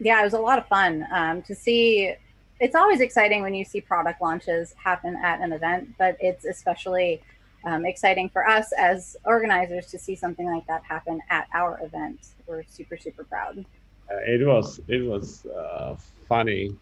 [0.00, 2.14] yeah, it was a lot of fun um, to see.
[2.60, 7.20] It's always exciting when you see product launches happen at an event, but it's especially
[7.64, 12.28] um, exciting for us as organizers to see something like that happen at our event.
[12.46, 13.64] We're super super proud.
[14.10, 15.96] Uh, it was it was uh,
[16.28, 16.74] funny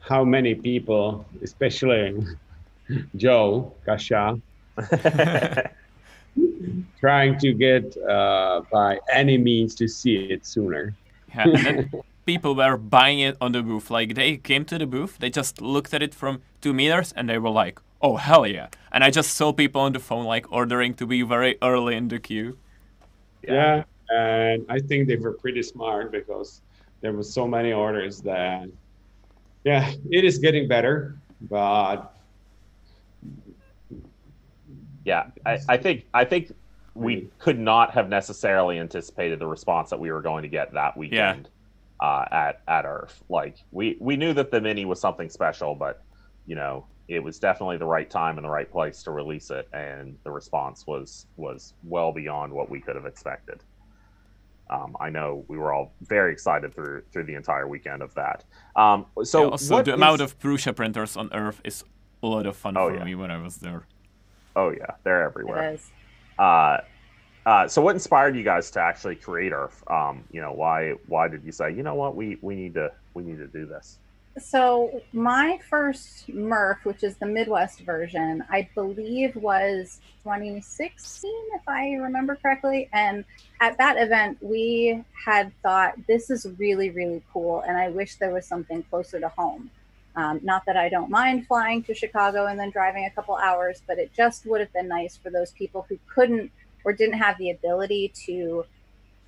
[0.00, 2.16] how many people, especially
[3.16, 4.40] Joe Kasha,
[7.00, 10.94] trying to get uh, by any means to see it sooner.
[11.34, 11.82] Yeah,
[12.24, 13.90] people were buying it on the booth.
[13.90, 17.28] Like they came to the booth, they just looked at it from two meters, and
[17.28, 20.50] they were like, "Oh hell yeah!" And I just saw people on the phone like
[20.52, 22.56] ordering to be very early in the queue.
[23.42, 26.62] Yeah, yeah and I think they were pretty smart because
[27.00, 28.68] there were so many orders that,
[29.64, 32.14] yeah, it is getting better, but
[35.04, 36.52] yeah, I, I think I think
[36.94, 37.28] we mm.
[37.38, 41.44] could not have necessarily anticipated the response that we were going to get that weekend.
[41.44, 41.50] Yeah
[42.00, 43.20] uh, at at ERF.
[43.28, 46.02] Like we we knew that the mini was something special, but
[46.46, 49.68] you know it was definitely the right time and the right place to release it,
[49.72, 53.60] and the response was was well beyond what we could have expected.
[54.70, 58.44] Um, I know we were all very excited through through the entire weekend of that.
[58.76, 59.94] Um, so yeah, also the is...
[59.94, 61.84] amount of Prusa printers on ERF is
[62.22, 63.04] a lot of fun oh, for yeah.
[63.04, 63.84] me when I was there.
[64.56, 65.78] Oh yeah, they're everywhere.
[66.38, 66.78] Uh,
[67.46, 69.82] uh, so, what inspired you guys to actually create ERF?
[69.90, 72.92] Um, you know, why why did you say, you know what, we we need to
[73.14, 73.98] we need to do this?
[74.40, 81.94] So, my first Murph, which is the Midwest version, I believe was 2016, if I
[81.94, 82.88] remember correctly.
[82.92, 83.24] And
[83.60, 88.32] at that event, we had thought this is really really cool, and I wish there
[88.32, 89.70] was something closer to home.
[90.16, 93.82] Um, not that I don't mind flying to Chicago and then driving a couple hours,
[93.86, 96.50] but it just would have been nice for those people who couldn't
[96.84, 98.64] or didn't have the ability to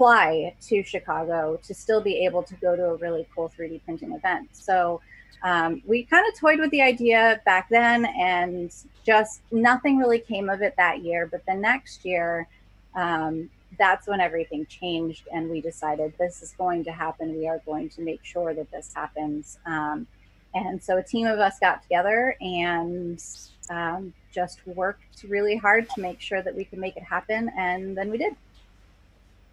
[0.00, 4.12] fly to Chicago to still be able to go to a really cool 3D printing
[4.12, 4.48] event.
[4.52, 5.02] So
[5.42, 8.72] um, we kind of toyed with the idea back then and
[9.04, 11.26] just nothing really came of it that year.
[11.26, 12.48] But the next year,
[12.94, 17.36] um, that's when everything changed and we decided this is going to happen.
[17.36, 19.58] We are going to make sure that this happens.
[19.66, 20.06] Um,
[20.54, 23.22] and so a team of us got together and
[23.68, 27.96] um, just worked really hard to make sure that we could make it happen, and
[27.96, 28.34] then we did.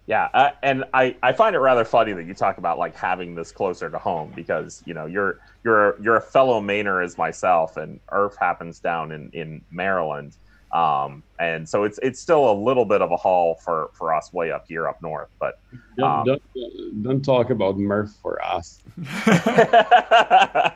[0.08, 3.34] Yeah, uh, and I, I find it rather funny that you talk about like having
[3.34, 7.76] this closer to home because you know you're you're you're a fellow Mainer as myself,
[7.76, 10.34] and ERF happens down in in Maryland,
[10.72, 14.32] Um, and so it's it's still a little bit of a haul for for us
[14.32, 15.28] way up here up north.
[15.38, 15.60] But
[16.02, 18.80] um, don't, don't, don't talk about Murph for us.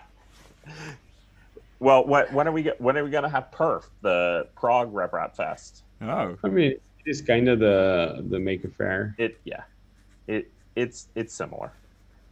[1.78, 5.84] well, what, when are we when are we gonna have Perf the Prague RepRap Fest?
[6.02, 9.14] Oh, I mean, it's kind of the the Maker Faire.
[9.18, 9.62] It yeah,
[10.26, 11.72] it it's it's similar.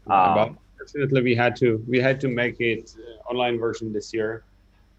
[0.07, 4.45] Um, unfortunately, we had to we had to make it uh, online version this year.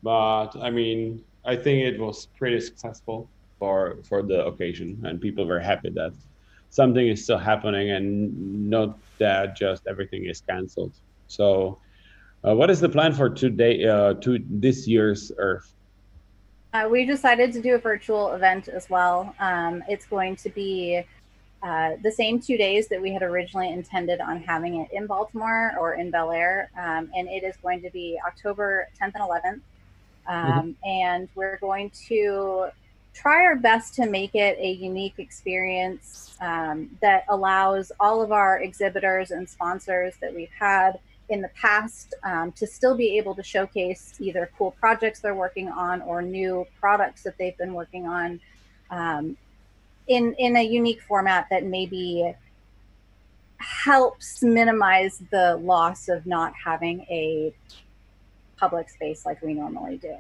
[0.04, 3.28] But I mean, I think it was pretty successful
[3.60, 6.14] for for the occasion, and people were happy that
[6.70, 10.94] something is still happening and not that just everything is cancelled.
[11.28, 11.78] So,
[12.48, 13.86] uh, what is the plan for today?
[13.86, 15.64] Uh, to this year's ERF?
[16.74, 19.36] Uh, we decided to do a virtual event as well.
[19.40, 21.04] Um, it's going to be
[21.62, 25.74] uh, the same two days that we had originally intended on having it in Baltimore
[25.78, 29.42] or in Bel Air, um, and it is going to be October 10th and 11th.
[29.44, 30.32] Mm-hmm.
[30.32, 30.90] Um, mm-hmm.
[30.90, 32.68] And we're going to
[33.14, 38.60] try our best to make it a unique experience um, that allows all of our
[38.62, 41.00] exhibitors and sponsors that we've had
[41.32, 45.70] in the past um, to still be able to showcase either cool projects they're working
[45.70, 48.40] on or new products that they've been working on
[48.92, 49.38] um,
[50.08, 52.36] in in a unique format that maybe
[53.58, 57.54] helps minimize the loss of not having a
[58.58, 60.18] public space like we normally do.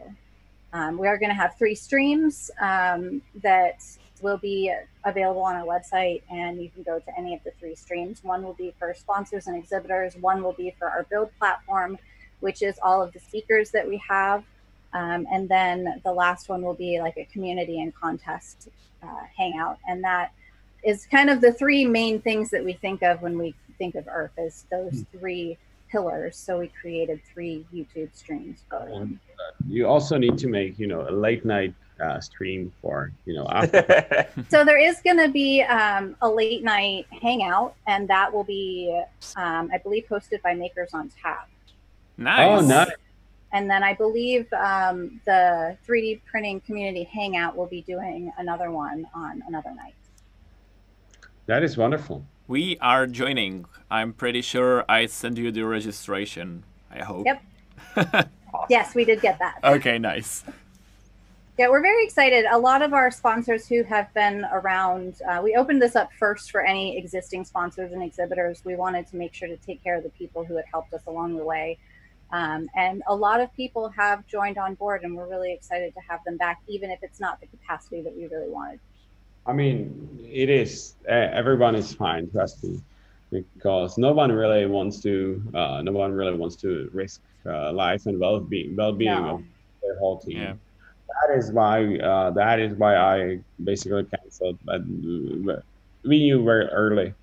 [0.74, 3.84] Um, we are going to have three streams um, that
[4.22, 7.76] will be available on our website, and you can go to any of the three
[7.76, 8.24] streams.
[8.24, 11.98] One will be for sponsors and exhibitors, one will be for our build platform,
[12.40, 14.44] which is all of the speakers that we have.
[14.94, 18.68] Um, and then the last one will be like a community and contest
[19.02, 19.08] uh,
[19.38, 19.80] hangout.
[19.88, 20.34] And that
[20.84, 24.08] is kind of the three main things that we think of when we think of
[24.08, 25.18] ERF is those hmm.
[25.18, 25.58] three
[25.90, 26.38] pillars.
[26.38, 29.20] So we created three YouTube streams for them.
[29.68, 33.48] You also need to make, you know, a late night uh, stream for, you know,
[33.50, 34.28] after.
[34.50, 39.04] so there is going to be um, a late night hangout, and that will be,
[39.36, 41.50] um, I believe, hosted by Makers on Tap.
[42.18, 42.62] Nice.
[42.62, 42.90] Oh, nice.
[43.54, 49.06] And then I believe um, the 3D printing community hangout will be doing another one
[49.14, 49.94] on another night.
[51.48, 52.26] That is wonderful.
[52.48, 53.66] We are joining.
[53.90, 56.64] I'm pretty sure I sent you the registration.
[56.90, 57.26] I hope.
[57.26, 58.30] Yep.
[58.70, 59.60] yes, we did get that.
[59.64, 60.44] Okay, nice.
[61.58, 62.46] Yeah, we're very excited.
[62.46, 66.50] A lot of our sponsors who have been around, uh, we opened this up first
[66.50, 68.64] for any existing sponsors and exhibitors.
[68.66, 71.02] We wanted to make sure to take care of the people who had helped us
[71.08, 71.78] along the way.
[72.32, 76.00] Um, and a lot of people have joined on board, and we're really excited to
[76.08, 78.80] have them back, even if it's not the capacity that we really wanted.
[79.46, 80.96] I mean, it is.
[81.06, 82.80] Everyone is fine, trust me,
[83.32, 85.42] because no one really wants to.
[85.54, 89.36] Uh, no one really wants to risk uh, life and well-being, well-being no.
[89.36, 89.44] of
[89.82, 90.38] their whole team.
[90.38, 90.54] Yeah.
[91.28, 91.98] That is why.
[91.98, 94.58] Uh, that is why I basically canceled.
[94.66, 94.82] But
[96.04, 97.14] we knew very early,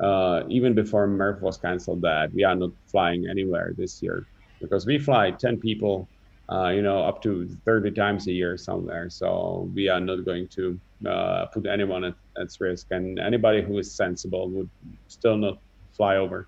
[0.00, 4.26] uh, even before MRRF was canceled, that we are not flying anywhere this year
[4.60, 6.08] because we fly ten people
[6.50, 9.08] uh, you know, up to 30 times a year somewhere.
[9.08, 13.78] So we are not going to uh, put anyone at, at risk, and anybody who
[13.78, 14.68] is sensible would
[15.08, 15.58] still not
[15.92, 16.46] fly over.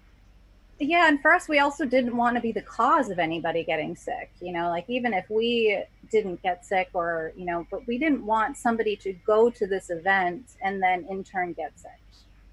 [0.79, 3.97] Yeah, and for us, we also didn't want to be the cause of anybody getting
[3.97, 4.31] sick.
[4.41, 8.25] You know, like even if we didn't get sick, or you know, but we didn't
[8.27, 11.91] want somebody to go to this event and then in turn get sick.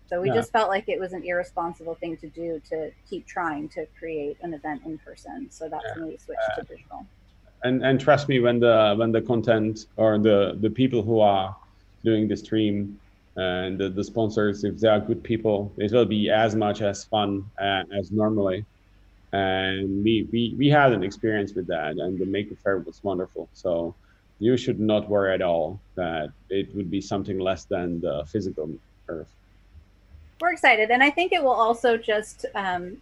[0.06, 0.36] So we yeah.
[0.36, 4.38] just felt like it was an irresponsible thing to do to keep trying to create
[4.41, 5.47] an event in person.
[5.49, 6.01] So that's yeah.
[6.01, 7.06] when we switched uh, to digital
[7.63, 11.56] and and trust me when the when the content or the the people who are
[12.04, 12.99] doing the stream
[13.36, 17.04] and the, the sponsors if they are good people it will be as much as
[17.06, 18.65] fun uh, as normally.
[19.32, 23.49] And we, we we had an experience with that and the maker fair was wonderful.
[23.54, 23.95] So
[24.39, 28.69] you should not worry at all that it would be something less than the physical
[29.10, 29.28] ERF.
[30.41, 32.97] We're excited and i think it will also just um,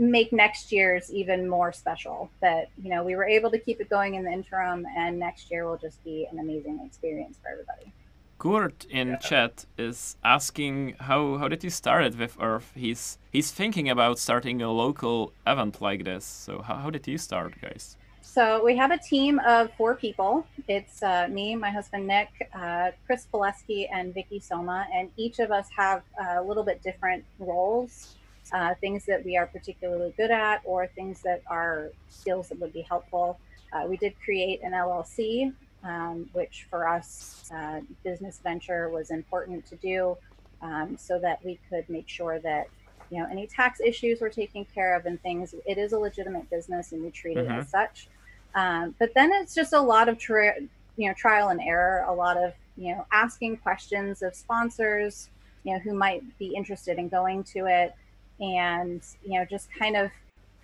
[0.00, 3.90] make next year's even more special that you know we were able to keep it
[3.90, 7.92] going in the interim and next year will just be an amazing experience for everybody
[8.38, 9.16] Kurt in yeah.
[9.16, 12.72] chat is asking how how did you start it with ERF?
[12.74, 16.24] He's he's thinking about starting a local event like this.
[16.24, 17.98] So how, how did you start, guys?
[18.22, 20.46] So we have a team of four people.
[20.68, 25.50] It's uh, me, my husband Nick, uh, Chris Pileski, and Vicky Soma, and each of
[25.50, 28.14] us have a little bit different roles
[28.52, 32.72] uh, things that we are particularly good at or things that are skills that would
[32.72, 33.38] be helpful.
[33.72, 35.52] Uh, we did create an LLC,
[35.84, 40.16] um, which for us, uh, business venture was important to do
[40.62, 42.66] um, so that we could make sure that
[43.10, 45.54] you know any tax issues were taken care of and things.
[45.66, 47.50] It is a legitimate business and we treat mm-hmm.
[47.50, 47.70] it as mm-hmm.
[47.70, 48.08] such.
[48.54, 50.60] Um, but then it's just a lot of tra-
[50.96, 55.28] you know trial and error, a lot of you know asking questions of sponsors,
[55.64, 57.94] you know who might be interested in going to it,
[58.40, 60.10] and you know just kind of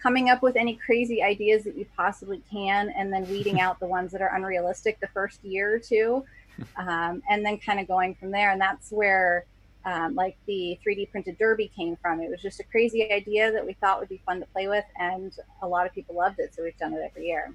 [0.03, 3.87] coming up with any crazy ideas that you possibly can, and then weeding out the
[3.87, 6.25] ones that are unrealistic the first year or two,
[6.77, 8.53] um, and then kind of going from there.
[8.53, 9.45] And that's where
[9.85, 12.21] um, like the 3D printed derby came from.
[12.21, 14.85] It was just a crazy idea that we thought would be fun to play with,
[14.99, 16.55] and a lot of people loved it.
[16.55, 17.55] So we've done it every year.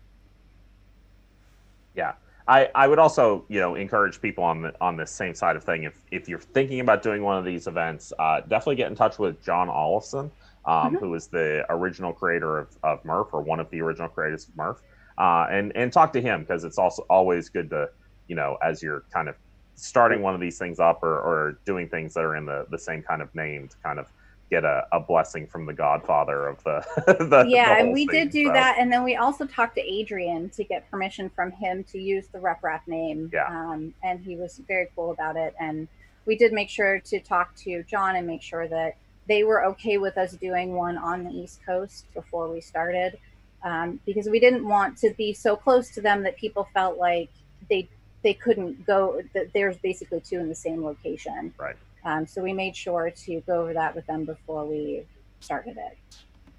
[1.94, 2.14] Yeah.
[2.48, 5.64] I, I would also, you know, encourage people on the on this same side of
[5.64, 5.84] thing.
[5.84, 9.20] If if you're thinking about doing one of these events, uh, definitely get in touch
[9.20, 10.32] with John Olafson,
[10.66, 10.96] um, mm-hmm.
[10.98, 14.56] who is the original creator of, of MRRF or one of the original creators of
[14.56, 14.78] MRRF,
[15.18, 17.90] uh, and and talk to him because it's also always good to,
[18.28, 19.36] you know, as you're kind of
[19.76, 22.78] starting one of these things up or, or doing things that are in the, the
[22.78, 24.12] same kind of name to kind of
[24.52, 26.86] get a, a blessing from the godfather of the,
[27.30, 28.54] the yeah the and we thing, did do so.
[28.54, 32.28] that and then we also talked to adrian to get permission from him to use
[32.34, 33.48] the RepRap name Yeah.
[33.48, 35.88] um, and he was very cool about it and
[36.26, 38.98] we did make sure to talk to john and make sure that
[39.28, 43.18] they were okay with us doing one on the east coast before we started
[43.64, 47.30] um, because we didn't want to be so close to them that people felt like
[47.70, 47.88] they
[48.24, 51.78] they couldn't go that there's basically two in the same location Right.
[52.04, 55.04] Um, so we made sure to go over that with them before we
[55.40, 55.98] started it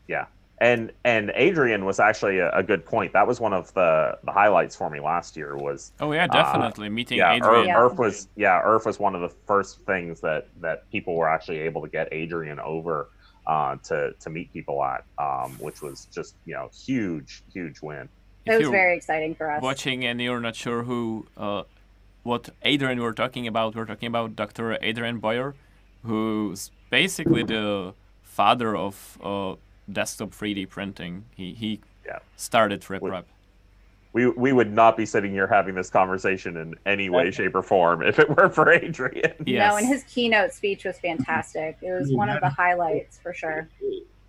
[0.09, 0.27] Yeah.
[0.61, 3.13] and and Adrian was actually a, a good point.
[3.13, 5.57] That was one of the, the highlights for me last year.
[5.57, 7.65] Was Oh yeah, definitely meeting yeah, Adrian.
[7.65, 7.79] ERF, Yeah.
[7.79, 11.59] ERF was yeah, ERF was one of the first things that that people were actually
[11.61, 13.09] able to get Adrian over
[13.47, 18.09] uh, to to meet people at, um, which was just you know huge huge win.
[18.45, 21.63] If it was very exciting for us watching and you're not sure who, uh,
[22.23, 24.79] what Adrian we're talking about, we're talking about Dr.
[24.81, 25.55] Adrian Bowyer,
[26.05, 29.55] who's basically the father of uh,
[29.91, 31.25] desktop 3D printing.
[31.37, 32.19] He he Yeah.
[32.37, 33.01] started RepRap.
[33.03, 33.25] Would-
[34.15, 37.63] We we would not be sitting here having this conversation in any way, shape, or
[37.63, 39.33] form if it weren't for Adrian.
[39.47, 39.71] Yes.
[39.71, 43.61] no and his keynote speech was fantastic it was one of the highlights for sure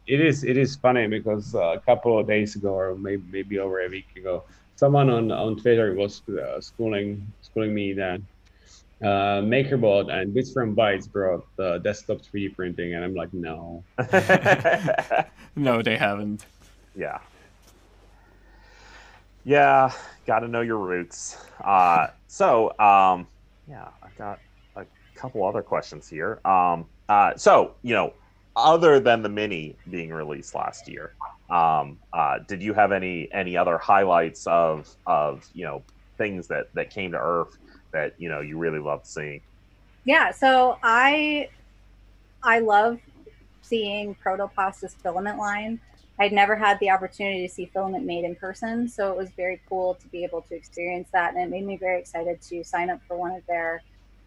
[0.08, 3.56] It is it is funny because uh, a couple of days ago, or maybe maybe
[3.60, 4.44] over a week ago,
[4.84, 7.08] someone on on Twitter was uh, schooling
[7.54, 8.20] schooling me that
[9.02, 13.84] uh, MakerBot and Bits from Bytes brought uh, desktop 3D printing, and I'm like, no.
[15.56, 16.46] No, they haven't.
[16.96, 17.20] yeah.
[19.46, 19.92] Yeah,
[20.26, 21.38] got to know your roots.
[21.64, 23.28] Uh, so, um,
[23.70, 24.40] yeah, I've got
[24.78, 24.86] a
[25.16, 26.40] couple other questions here.
[26.46, 28.14] Um, uh, so, you know,
[28.56, 31.14] other than the mini being released last year,
[31.52, 35.84] um, uh, did you have any any other highlights of of you know
[36.18, 37.58] things that that came to ERF
[37.92, 39.42] that you know you really loved seeing?
[40.06, 41.48] yeah so i
[42.44, 43.00] i love
[43.62, 45.80] seeing protopasta's filament line
[46.20, 49.62] i'd never had the opportunity to see filament made in person so it was very
[49.70, 52.90] cool to be able to experience that and it made me very excited to sign
[52.90, 53.82] up for one of their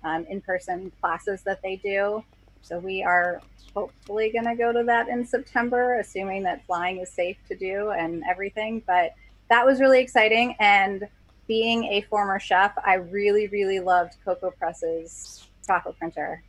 [0.05, 2.23] um, in-person classes that they do
[2.63, 3.41] so we are
[3.75, 7.91] hopefully going to go to that in september assuming that flying is safe to do
[7.91, 9.15] and everything but
[9.49, 11.07] that was really exciting and
[11.47, 16.43] being a former chef i really really loved cocoa press's chocolate printer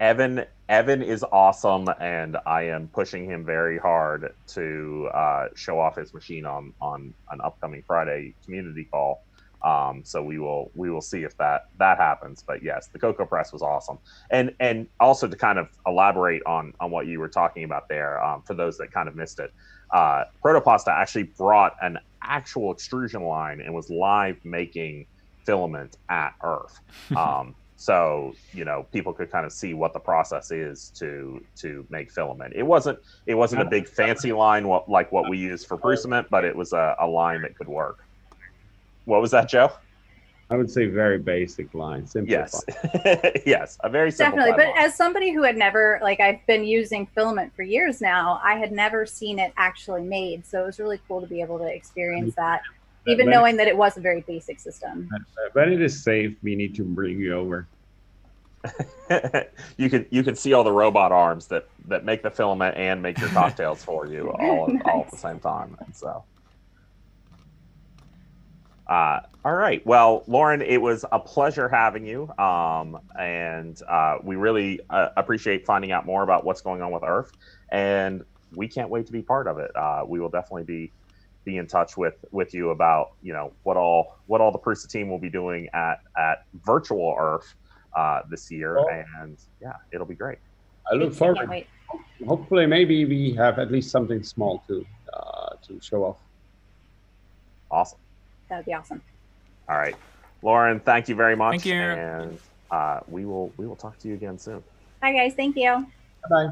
[0.00, 5.96] Evan Evan is awesome, and I am pushing him very hard to uh, show off
[5.96, 9.24] his machine on on an upcoming Friday community call.
[9.62, 12.44] Um, so we will we will see if that that happens.
[12.46, 13.98] But yes, the Cocoa Press was awesome,
[14.30, 18.22] and and also to kind of elaborate on on what you were talking about there,
[18.22, 19.52] um, for those that kind of missed it,
[19.92, 25.06] uh, Protopasta actually brought an actual extrusion line and was live making
[25.44, 26.72] filament at ERF.
[27.16, 31.84] Um, so you know people could kind of see what the process is to to
[31.90, 32.52] make filament.
[32.54, 36.28] It wasn't it wasn't a big fancy line what like what we use for Prusament,
[36.30, 38.04] but it was a, a line that could work.
[39.04, 39.72] What was that, Joe?
[40.52, 42.30] I would say very basic line, simple.
[42.30, 42.62] Yes,
[43.46, 44.36] yes, a very simple.
[44.38, 44.84] definitely but line.
[44.86, 48.70] as somebody who had never like i've been using filament for years now i had
[48.70, 52.34] never seen it actually made so it was really cool to be able to experience
[52.34, 52.60] that
[53.06, 55.08] even When- knowing that it was a very basic system
[55.54, 57.68] When it is safe, we need to bring you over.
[59.76, 63.02] you can you can see all the robot arms that that make the filament and
[63.02, 65.76] make your cocktails for you all all at the same time.
[65.92, 66.24] So,
[68.86, 69.84] uh, all right.
[69.84, 75.66] Well, Lauren, it was a pleasure having you, um, and uh, we really uh, appreciate
[75.66, 77.32] finding out more about what's going on with ERF,
[77.70, 78.24] and
[78.54, 79.74] we can't wait to be part of it.
[79.74, 80.92] Uh, we will definitely be
[81.44, 84.88] be in touch with with you about you know what all what all the Prusa
[84.88, 87.42] team will be doing at at virtual ERF
[87.96, 88.88] uh, this year, Oh.
[89.20, 90.38] and yeah, it'll be great.
[90.90, 91.48] I look forward.
[91.48, 91.66] wait.
[92.26, 96.18] Hopefully, maybe we have at least something small to uh, to show off.
[97.72, 97.98] Awesome.
[98.48, 99.02] that would be awesome
[99.72, 99.96] All right.
[100.42, 101.52] Lauren, thank you very much.
[101.52, 101.80] Thank you.
[101.80, 102.38] And
[102.70, 104.62] uh, we will we will talk to you again soon.
[105.00, 105.32] Bye, guys.
[105.32, 105.86] Thank you.
[106.28, 106.50] Bye.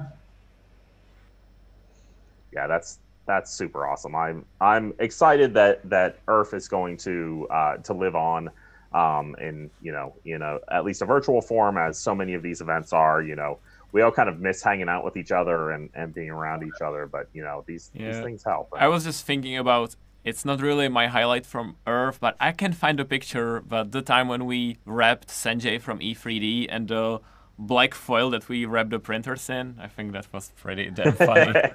[2.50, 4.16] Yeah, that's that's super awesome.
[4.16, 8.48] I'm I'm excited that that ERF is going to uh, to live on
[8.94, 12.42] um, in you know in a at least a virtual form as so many of
[12.42, 13.20] these events are.
[13.20, 13.58] You know,
[13.92, 16.80] we all kind of miss hanging out with each other and, and being around each
[16.80, 18.70] other, but you know these these things help.
[18.72, 19.94] I was just thinking about
[20.24, 23.60] it's not really my highlight from ERF, but I can find a picture.
[23.60, 27.20] But the time when we wrapped Sanjay from E3D and the
[27.58, 31.54] black foil that we wrapped the printers in, I think that was pretty damn funny.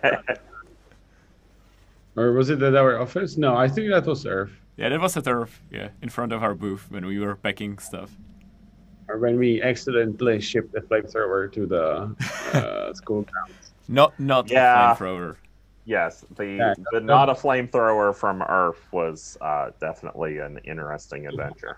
[2.17, 3.35] Or was it at our office?
[3.37, 4.49] No, I think that was ERF.
[4.77, 7.77] yeah, that was at ERF, yeah, in front of our booth when we were packing
[7.77, 8.09] stuff.
[9.09, 12.15] Or when we accidentally shipped a flamethrower to the
[12.57, 13.73] uh, school grounds.
[13.87, 14.93] Not not Yeah.
[14.93, 15.35] the flamethrower.
[15.85, 21.77] Yes, the Yeah, the not a flamethrower from ERF was uh, definitely an interesting adventure.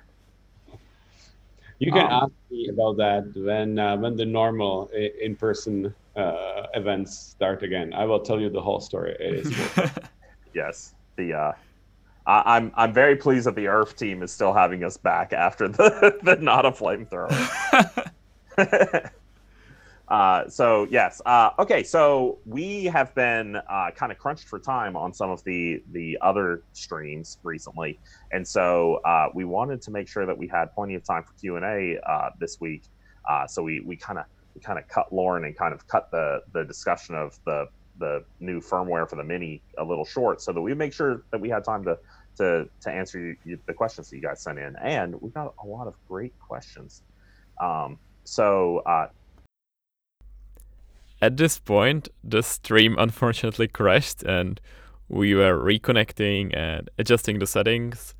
[1.80, 4.90] You can Um, ask me about that when uh, when the normal
[5.22, 7.94] in-person uh, events start again.
[7.94, 9.16] I will tell you the whole story.
[9.20, 9.52] It is
[10.54, 11.52] Yes, the uh,
[12.26, 15.68] I, I'm I'm very pleased that the ERF team is still having us back after
[15.68, 17.52] the the not a flamethrower.
[20.18, 21.84] uh, so yes, uh, okay.
[21.84, 26.18] So we have been uh, kind of crunched for time on some of the the
[26.22, 28.00] other streams recently,
[28.32, 31.34] and so uh, we wanted to make sure that we had plenty of time for
[31.42, 32.84] Q and A uh, this week.
[33.48, 36.42] So we we kind of we kind of cut Lauren and kind of cut the
[36.54, 37.68] the discussion of the
[38.00, 41.40] the new firmware for the mini a little short, so that we make sure that
[41.40, 41.96] we had time to
[42.38, 45.54] to to answer you, you, the questions that you guys sent in, and we got
[45.64, 47.04] a lot of great questions.
[47.62, 49.08] Um, so uh,
[51.22, 54.62] At this point, the stream unfortunately crashed and
[55.10, 58.14] we were reconnecting and adjusting the settings.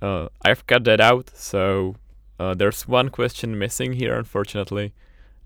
[0.00, 1.96] Uh, I've cut that out, so
[2.38, 4.92] uh, there's one question missing here, unfortunately.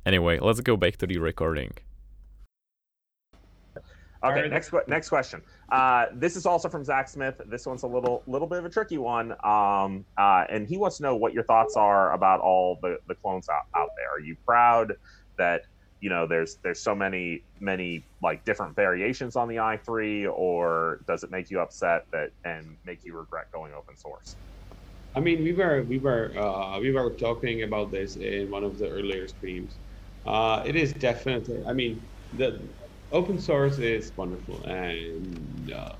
[0.04, 1.72] Anyway, let's go back to the recording.
[3.76, 4.50] Okay, Alright.
[4.50, 5.40] next que- next question.
[5.68, 7.40] Uh, this is also from Zach Smith.
[7.46, 10.96] This one's a little little bit of a tricky one, um, uh, and he wants
[10.96, 14.11] to know what your thoughts are about all the, the clones out, out there.
[14.11, 14.94] Are you proud
[15.36, 15.66] that
[16.01, 21.22] you know there's there's so many many like different variations on the i3, or does
[21.24, 24.36] it make you upset that and make you regret going open source?
[25.14, 28.78] I mean, we were we were uh, we were talking about this in one of
[28.78, 29.80] the earlier streams.
[30.24, 31.59] Uh, it is definitely.
[31.66, 32.74] I mean, the
[33.11, 35.92] open source is wonderful, and uh,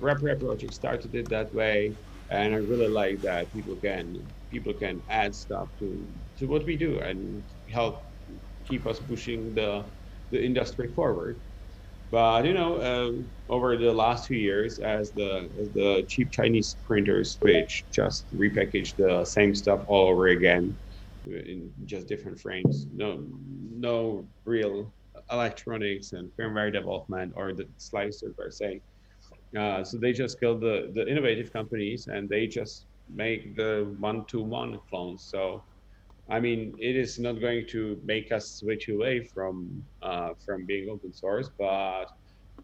[0.00, 1.96] RepRap Project started it that way,
[2.30, 6.08] and I really like that people can people can add stuff to
[6.38, 8.02] to what we do and help
[8.70, 9.84] keep us pushing the
[10.30, 11.40] the industry forward.
[12.10, 16.76] But you know, um, over the last few years, as the as the cheap Chinese
[16.84, 20.76] printers, which just repackage the same stuff all over again
[21.26, 23.26] in just different frames, no
[23.88, 24.92] no real
[25.30, 28.80] electronics and firmware development or the slicer per se.
[29.56, 34.78] Uh, so they just kill the the innovative companies and they just make the one-to-one
[34.88, 35.28] clones.
[35.30, 35.64] So
[36.30, 40.88] I mean, it is not going to make us switch away from uh, from being
[40.88, 42.06] open source, but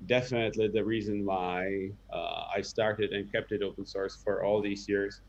[0.07, 4.87] definitely the reason why uh, I started and kept it open source for all these
[4.89, 5.21] years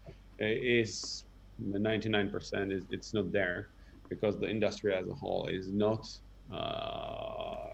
[0.42, 1.26] uh, is
[1.58, 3.70] the 99% is it's not there
[4.10, 6.06] because the industry as a whole is not
[6.54, 7.70] uh,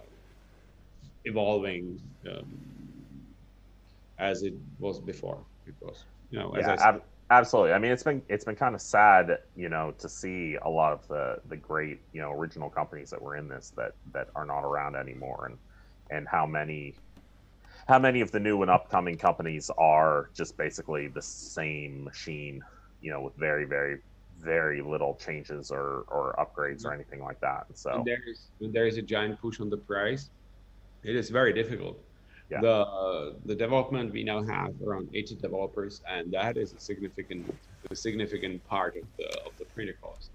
[1.26, 2.00] evolving
[2.32, 2.48] um,
[4.20, 5.46] as it was before.
[5.66, 7.02] Because you know, as yeah, I said,
[7.38, 7.74] absolutely.
[7.74, 10.94] I mean, it's been it's been kind of sad, you know, to see a lot
[10.94, 14.46] of the the great, you know, original companies that were in this that that are
[14.46, 15.58] not around anymore, and
[16.10, 16.96] and how many
[17.88, 22.64] how many of the new and upcoming companies are just basically the same machine,
[23.02, 24.00] you know, with very very
[24.40, 27.66] very little changes or or upgrades or anything like that.
[27.68, 30.30] And so when there is when there is a giant push on the price,
[31.04, 31.98] it is very difficult.
[32.50, 32.62] Yeah.
[32.62, 37.48] The uh, the development we now have around 80 developers, and that is a significant
[37.92, 40.32] a significant part of the of the printer cost.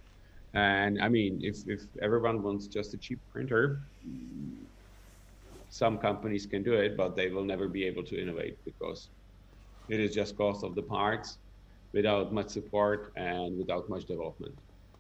[0.55, 3.81] And I mean, if if everyone wants just a cheap printer,
[5.69, 9.11] some companies can do it, but they will never be able to innovate because
[9.89, 11.39] it is just cost of the parts
[11.93, 14.55] without much support and without much development.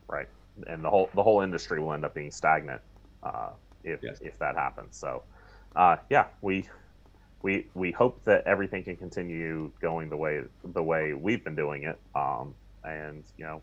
[0.09, 0.29] right
[0.67, 2.81] and the whole the whole industry will end up being stagnant
[3.23, 3.51] uh,
[3.85, 4.19] if Yes.
[4.21, 5.23] if that happens so
[5.77, 6.67] uh, yeah we
[7.43, 11.84] we we hope that everything can continue going the way the way we've been doing
[11.84, 13.62] it um, and you know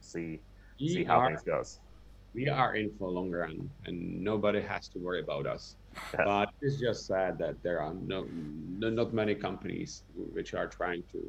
[0.00, 0.40] see
[0.78, 1.80] see how are- things goes
[2.34, 5.76] we are in for a long run and nobody has to worry about us
[6.12, 6.24] Yeah.
[6.24, 8.26] but it's just sad that there are no,
[8.82, 11.20] no not many companies which are trying to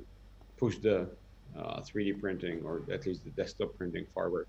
[0.58, 1.16] push the
[1.56, 4.48] uh, 3D printing or at least the desktop printing forward.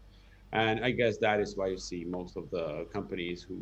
[0.53, 3.59] And I guess that is why you see most of the companies who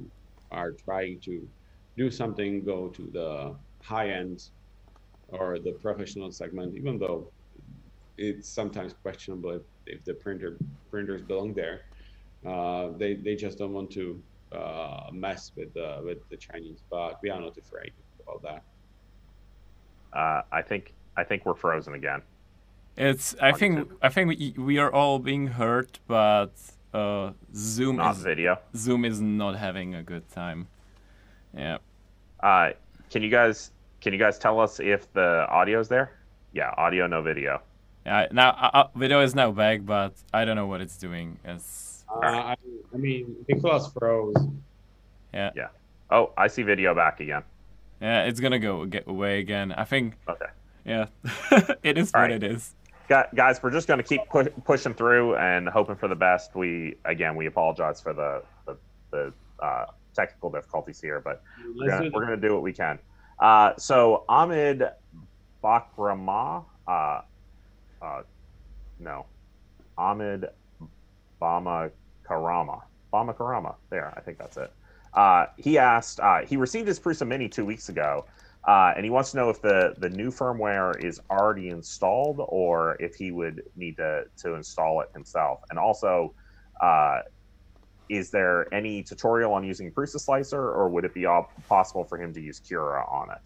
[0.52, 1.48] are trying to
[1.96, 4.48] do something go to the high end
[5.28, 7.28] or the professional segment, even though
[8.16, 10.56] it's sometimes questionable if, if the printer
[10.90, 11.82] printers belong there.
[12.46, 14.20] Uh, they they just don't want to
[14.52, 18.62] uh, mess with the with the Chinese, but we are not afraid about that.
[20.18, 22.22] Uh, I think I think we're frozen again.
[22.96, 26.52] It's I think I think we, we are all being hurt, but
[26.92, 28.58] uh, Zoom not is video.
[28.76, 30.68] Zoom is not having a good time.
[31.56, 31.78] Yeah.
[32.40, 32.72] Uh,
[33.10, 33.70] can you guys
[34.04, 36.12] can you guys tell us if the audio is there?
[36.52, 37.62] Yeah, audio, no video.
[38.04, 38.26] Yeah.
[38.30, 41.38] Now uh, uh, video is now back, but I don't know what it's doing.
[41.42, 42.04] It's.
[42.08, 42.56] Uh, I,
[42.92, 44.36] I mean, Nicholas froze.
[45.32, 45.50] Yeah.
[45.56, 45.68] Yeah.
[46.10, 47.42] Oh, I see video back again.
[48.00, 49.72] Yeah, it's gonna go get away again.
[49.72, 50.16] I think.
[50.28, 50.50] Okay.
[50.84, 51.06] Yeah,
[51.82, 52.30] it is All what right.
[52.30, 52.74] it is.
[53.08, 56.54] Guys, we're just going to keep pu- pushing through and hoping for the best.
[56.54, 58.76] We again, we apologize for the the,
[59.10, 59.32] the
[59.64, 61.42] uh, technical difficulties here, but
[61.74, 62.98] we're gonna, we're gonna do what we can.
[63.38, 64.84] Uh, so Ahmed
[65.62, 67.20] Bakrama, uh,
[68.02, 68.22] uh,
[68.98, 69.26] no,
[69.96, 70.46] Ahmed
[71.40, 71.90] Bama
[72.28, 72.82] Karama,
[73.12, 73.74] Bama Karama.
[73.90, 74.72] There, I think that's it.
[75.14, 76.20] Uh, he asked.
[76.20, 78.26] Uh, he received his Prusa Mini two weeks ago,
[78.66, 82.96] uh, and he wants to know if the the new firmware is already installed or
[83.00, 85.60] if he would need to to install it himself.
[85.70, 86.34] And also,
[86.80, 87.20] uh,
[88.08, 92.20] is there any tutorial on using Prusa Slicer, or would it be all possible for
[92.20, 93.42] him to use Cura on it?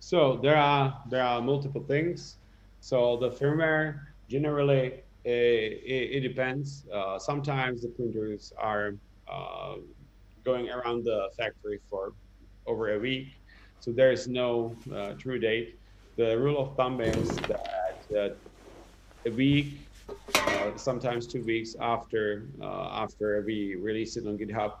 [0.00, 2.38] So there are there are multiple things.
[2.80, 6.86] So the firmware generally uh, it, it depends.
[6.92, 8.96] Uh, sometimes the printers are
[9.32, 9.76] uh,
[10.44, 12.12] going around the factory for
[12.66, 13.28] over a week,
[13.80, 15.78] so there is no uh, true date.
[16.18, 18.34] The rule of thumb is that uh,
[19.26, 19.88] a week,
[20.34, 24.74] uh, sometimes two weeks after uh, after we release it on GitHub,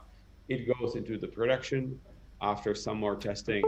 [0.48, 1.98] it goes into the production
[2.42, 3.62] after some more testing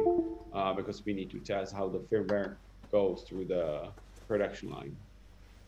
[0.52, 2.56] uh, because we need to test how the firmware
[2.92, 3.88] goes through the
[4.28, 4.94] production line.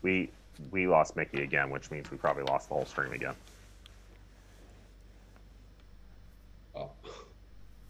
[0.01, 0.29] We
[0.71, 3.33] we lost Mickey again, which means we probably lost the whole stream again.
[6.75, 6.91] Oh,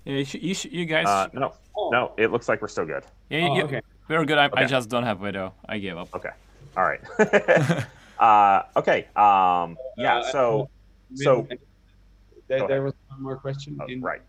[0.05, 1.05] Yeah, you, sh- you, sh- you guys.
[1.07, 1.89] Uh, no, Oh.
[1.91, 3.03] no, it looks like we're still good.
[3.29, 3.81] yeah, oh, you- okay.
[4.07, 4.37] we're good.
[4.37, 5.53] I, I just don't have video.
[5.67, 6.13] I gave up.
[6.15, 6.29] Okay,
[6.79, 7.01] all right.
[8.19, 9.07] uh, okay.
[9.15, 10.19] Um, yeah.
[10.19, 10.69] Uh, So
[11.15, 11.47] so
[12.47, 14.21] there, there was one more question uh, in right.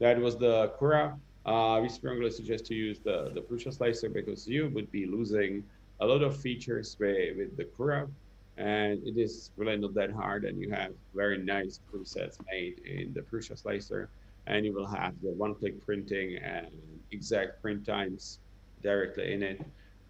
[0.00, 1.16] That was the Cura.
[1.46, 5.62] Uh, we strongly suggest to use the the Prusa slicer because you would be losing
[6.00, 8.08] a lot of features with, with the Cura,
[8.56, 10.44] and it is really not that hard.
[10.44, 14.08] And you have very nice presets made in the Prusa slicer,
[14.46, 16.68] and you will have the one-click printing and
[17.12, 18.40] exact print times
[18.82, 19.60] directly in it.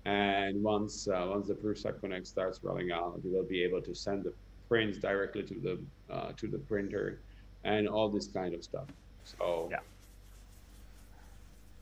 [0.08, 3.94] And once uh, once the Prusa Connect starts rolling out, you will be able to
[3.94, 4.32] send the
[4.66, 7.20] prints directly to the uh, to the printer,
[7.64, 8.88] and all this kind of stuff.
[9.24, 9.80] So Yeah.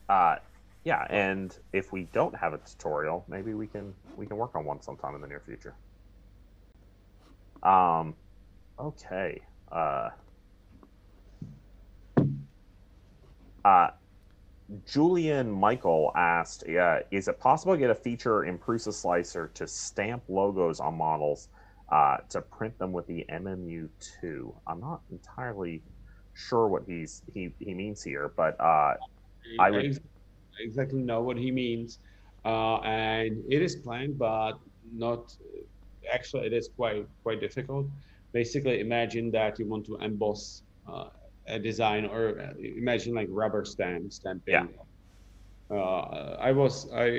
[0.09, 0.35] Uh,
[0.83, 4.65] yeah, and if we don't have a tutorial, maybe we can we can work on
[4.65, 5.75] one sometime in the near future.
[7.63, 8.13] Um,
[8.77, 9.41] okay.
[9.71, 10.09] Uh,
[13.63, 13.89] uh,
[14.85, 19.65] Julian Michael asked, uh, "Is it possible to get a feature in Prusa Slicer to
[19.65, 21.49] stamp logos on models
[21.89, 25.83] uh, to print them with the MMU2?" I'm not entirely
[26.33, 28.95] sure what he's he, he means here, but uh,
[29.59, 29.99] I would-
[30.59, 31.99] exactly know what he means,
[32.43, 34.59] uh, and it is planned, but
[34.91, 35.31] not.
[36.11, 37.87] Actually, it is quite quite difficult.
[38.33, 41.09] Basically, imagine that you want to emboss uh,
[41.47, 44.53] a design, or imagine like rubber stamp stamping.
[44.53, 45.75] Yeah.
[45.77, 47.09] Uh, I was I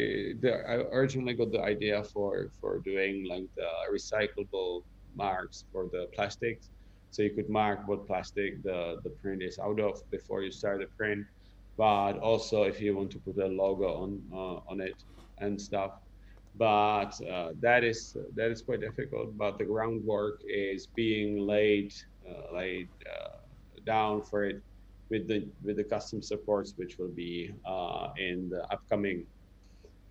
[0.41, 4.83] the, I originally got the idea for for doing like the recyclable
[5.15, 6.71] marks for the plastics,
[7.11, 10.81] so you could mark what plastic the the print is out of before you start
[10.81, 11.25] the print
[11.79, 14.97] but also if you want to put a logo on uh, on it
[15.39, 15.93] and stuff
[16.57, 21.93] but uh, that is that is quite difficult but the groundwork is being laid
[22.29, 23.39] uh, laid uh,
[23.85, 24.57] down for it
[25.11, 29.27] with the with the custom supports which will be uh, in the upcoming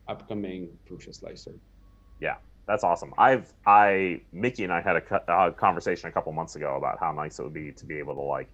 [0.08, 1.54] upcoming Prusa slicer
[2.20, 2.36] Yeah,
[2.68, 3.14] That's awesome.
[3.18, 7.12] I've I Mickey and I had a uh, conversation a couple months ago about how
[7.12, 8.50] nice it would be to be able to like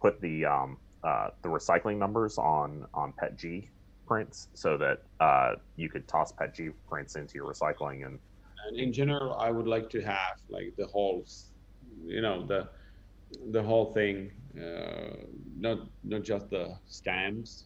[0.00, 3.68] put the um uh the recycling numbers on on PETG
[4.06, 8.18] prints so that uh you could toss PETG prints into your recycling and
[8.68, 11.52] and in general i would like to have like the whole s-
[12.04, 12.68] you know the
[13.50, 15.16] the whole thing uh,
[15.58, 17.64] not not just the stamps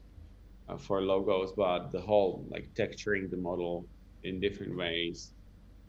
[0.68, 3.86] uh, for logos but the whole like texturing the model
[4.24, 5.32] in different ways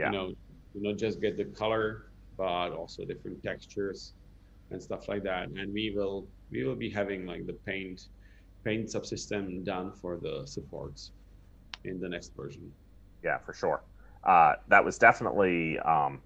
[0.01, 0.07] yeah.
[0.07, 0.27] you know,
[0.73, 2.07] you not just get the color,
[2.37, 4.13] but also different textures
[4.71, 5.49] and stuff like that.
[5.49, 8.07] And we will we will be having like the paint
[8.63, 11.11] paint subsystem done for the supports
[11.83, 12.71] in the next version.
[13.23, 13.83] Yeah, for sure.
[14.23, 16.21] Uh, that was definitely um,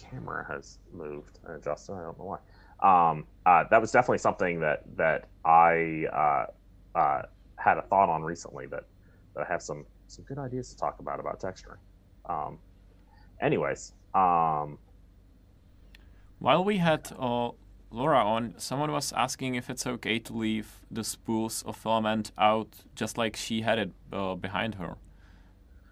[0.00, 1.92] camera has moved and adjusted.
[1.92, 2.38] I don't know why.
[2.82, 7.22] Um, uh, that was definitely something that that I uh, uh,
[7.56, 8.84] had a thought on recently that,
[9.34, 11.78] that I have some some good ideas to talk about about texturing.
[12.26, 12.58] Um,
[13.40, 14.78] anyways, um,
[16.38, 17.50] while we had uh,
[17.90, 22.68] Laura on, someone was asking if it's okay to leave the spools of filament out,
[22.94, 24.96] just like she had it uh, behind her.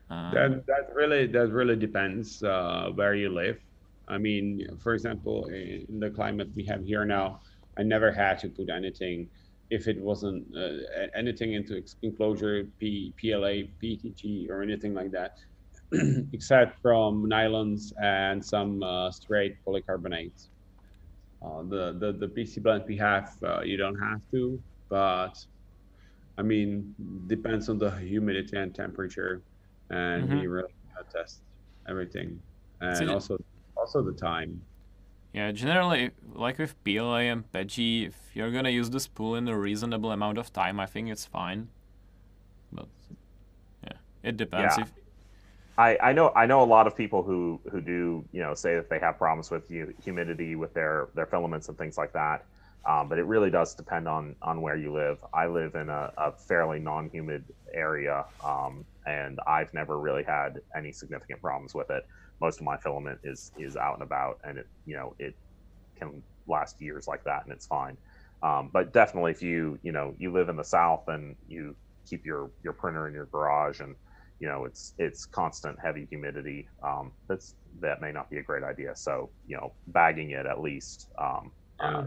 [0.08, 3.60] Um, that that really that really depends uh, where you live.
[4.10, 7.40] I mean, for example, in the climate we have here now,
[7.78, 9.28] I never had to put anything
[9.70, 15.38] if it wasn't uh, anything into enclosure, P, PLA, PETG, or anything like that,
[16.32, 20.48] except from nylons and some uh, straight polycarbonates.
[21.42, 25.42] Uh, the, the the PC blend we have, uh, you don't have to, but
[26.36, 26.94] I mean,
[27.28, 29.40] depends on the humidity and temperature,
[29.88, 30.40] and mm-hmm.
[30.40, 30.74] we really
[31.10, 31.40] test
[31.88, 32.38] everything,
[32.82, 33.38] and so also
[33.80, 34.62] also the time.
[35.32, 39.56] Yeah, generally, like with PLA and PETG, if you're gonna use the spool in a
[39.56, 41.68] reasonable amount of time, I think it's fine.
[42.72, 42.88] But
[43.84, 44.76] yeah, it depends.
[44.76, 44.84] Yeah.
[44.84, 44.92] If,
[45.78, 48.74] I, I know I know a lot of people who who do you know say
[48.74, 49.68] that they have problems with
[50.04, 52.44] humidity with their their filaments and things like that.
[52.86, 55.18] Um, but it really does depend on on where you live.
[55.32, 60.90] I live in a, a fairly non-humid area, um, and I've never really had any
[60.90, 62.06] significant problems with it.
[62.40, 65.34] Most of my filament is is out and about, and it you know it
[65.98, 67.96] can last years like that, and it's fine.
[68.42, 71.76] Um, but definitely, if you you know you live in the South and you
[72.08, 73.94] keep your your printer in your garage and
[74.40, 78.64] you know it's it's constant heavy humidity um, that's that may not be a great
[78.64, 81.98] idea so you know bagging it at least um, yeah.
[81.98, 82.04] uh,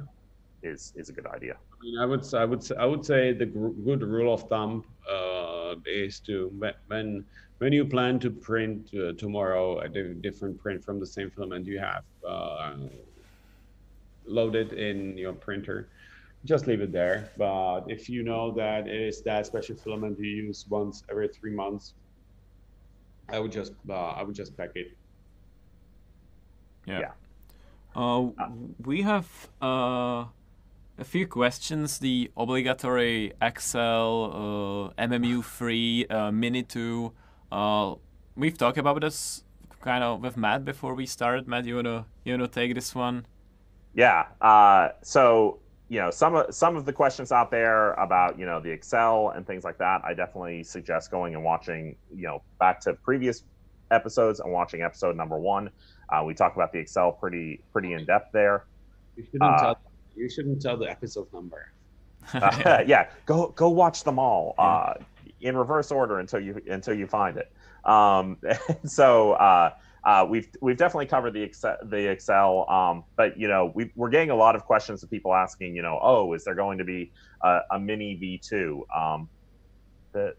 [0.63, 3.45] is is a good idea I mean, I would I would I would say the
[3.45, 6.51] good rule of thumb uh, is to
[6.87, 7.25] when
[7.59, 11.79] when you plan to print uh, tomorrow a different print from the same filament you
[11.79, 12.75] have uh,
[14.25, 15.87] loaded in your printer,
[16.45, 17.31] just leave it there.
[17.37, 21.51] But if you know that it is that special filament you use once every three
[21.51, 21.93] months,
[23.29, 24.91] I would just uh, I would just pack it.
[26.85, 26.99] Yeah.
[26.99, 27.11] yeah.
[27.95, 28.29] Uh,
[28.83, 29.27] we have
[29.61, 30.25] uh,
[30.97, 31.99] a few questions.
[31.99, 36.07] The obligatory XL, uh, MMU3,
[37.53, 37.99] uh, Mini two.
[38.35, 39.43] We've talked about this
[39.81, 41.47] kind of with Matt before we started.
[41.47, 43.25] Matt, you wanna you wanna take this one?
[43.93, 44.25] Yeah.
[44.41, 48.59] Uh, so you know some of some of the questions out there about you know
[48.59, 52.79] the XL and things like that i definitely suggest going and watching you know back
[52.79, 53.43] to previous
[53.91, 55.69] episodes and watching episode number one
[56.09, 58.65] uh, we talk about the XL pretty pretty in depth there
[59.15, 59.79] you shouldn't, uh, tell,
[60.15, 61.71] you shouldn't tell the episode number
[62.33, 64.93] uh, yeah go go watch them all uh,
[65.43, 67.51] in reverse order until you until you find it
[67.85, 68.37] um,
[68.85, 69.71] so uh,
[70.03, 74.09] uh, we've we've definitely covered the XL, the XL, um, but you know we are
[74.09, 76.83] getting a lot of questions of people asking, you know, oh, is there going to
[76.83, 78.81] be a, a mini V2?
[78.95, 79.29] Um,
[80.11, 80.35] the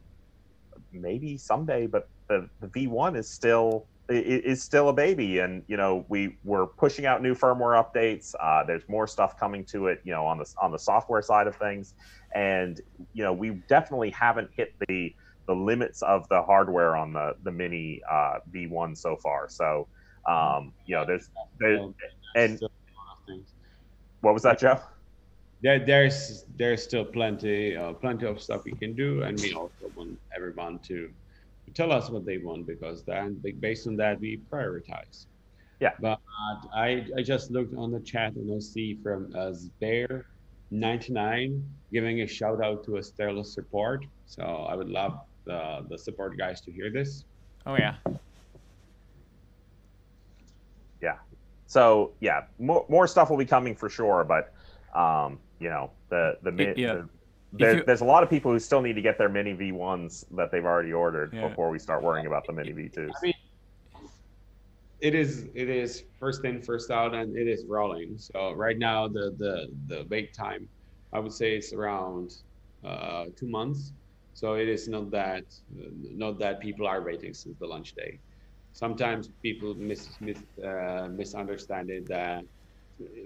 [0.93, 6.05] maybe someday, but the, the V1 is still is still a baby, and you know
[6.09, 8.35] we we're pushing out new firmware updates.
[8.41, 11.47] Uh, there's more stuff coming to it, you know, on the on the software side
[11.47, 11.95] of things,
[12.35, 12.81] and
[13.13, 15.15] you know we definitely haven't hit the
[15.47, 19.49] the limits of the hardware on the the mini uh, V1 so far.
[19.49, 19.89] So
[20.27, 21.89] um, you know, there's there
[22.35, 22.61] and
[24.21, 24.81] what was that, Joe?
[25.63, 29.91] There, there's there's still plenty uh, plenty of stuff we can do, and we also
[29.95, 31.11] want everyone to
[31.75, 35.27] tell us what they want because then based on that we prioritize.
[35.81, 35.93] Yeah.
[36.01, 36.21] But
[36.75, 40.27] I I just looked on the chat and I see from uh, Bear
[40.71, 41.63] 99
[41.93, 44.07] giving a shout out to a Sterling support.
[44.27, 47.25] So I would love the the support guys to hear this.
[47.67, 47.97] Oh yeah.
[51.03, 51.17] Yeah.
[51.67, 54.53] So yeah, more more stuff will be coming for sure, but
[54.99, 56.95] um, you know the the, it, yeah.
[56.95, 57.09] the
[57.59, 60.25] there, you, there's a lot of people who still need to get their mini V1s
[60.33, 61.49] that they've already ordered yeah.
[61.49, 63.11] before we start worrying about the mini V2s.
[63.17, 63.35] I mean,
[65.01, 68.19] it is it is first in first out and it is rolling.
[68.19, 70.69] So right now the the the wait time,
[71.13, 72.37] I would say it's around
[72.85, 73.93] uh, two months.
[74.35, 75.45] So it is not that
[76.25, 78.19] not that people are waiting since the launch day.
[78.73, 82.45] Sometimes people mis, mis uh, misunderstand it that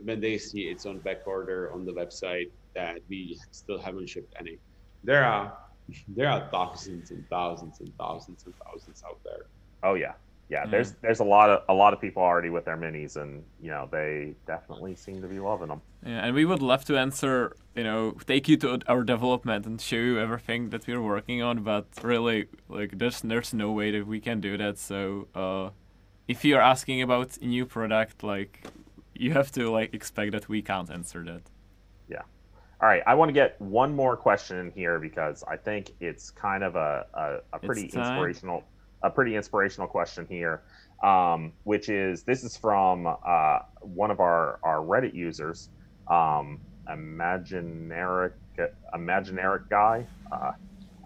[0.05, 4.35] when they see it's on back order on the website that we still haven't shipped
[4.39, 4.59] any.
[5.05, 5.47] There are
[6.17, 9.45] there are thousands and thousands and thousands and thousands out there.
[9.83, 10.15] Oh yeah,
[10.49, 10.71] yeah, mm.
[10.71, 13.71] there's there's a lot of a lot of people already with their minis, and you
[13.71, 15.83] know they definitely seem to be loving them.
[16.07, 19.81] Yeah, and we would love to answer, you know, take you to our development and
[19.81, 24.07] show you everything that we're working on, but really, like, there's there's no way that
[24.07, 24.79] we can do that.
[24.79, 25.01] So,
[25.35, 25.71] uh,
[26.29, 28.53] if you're asking about a new product, like,
[29.15, 31.43] you have to like expect that we can't answer that.
[32.81, 36.31] All right, I want to get one more question in here because I think it's
[36.31, 38.65] kind of a, a, a pretty inspirational
[39.03, 40.63] a pretty inspirational question here,
[41.03, 45.71] um, which is this is from uh, one of our, our Reddit users,
[46.09, 46.61] um,
[46.91, 48.33] Imaginaric,
[48.95, 50.07] Imaginaric guy.
[50.33, 50.53] Uh,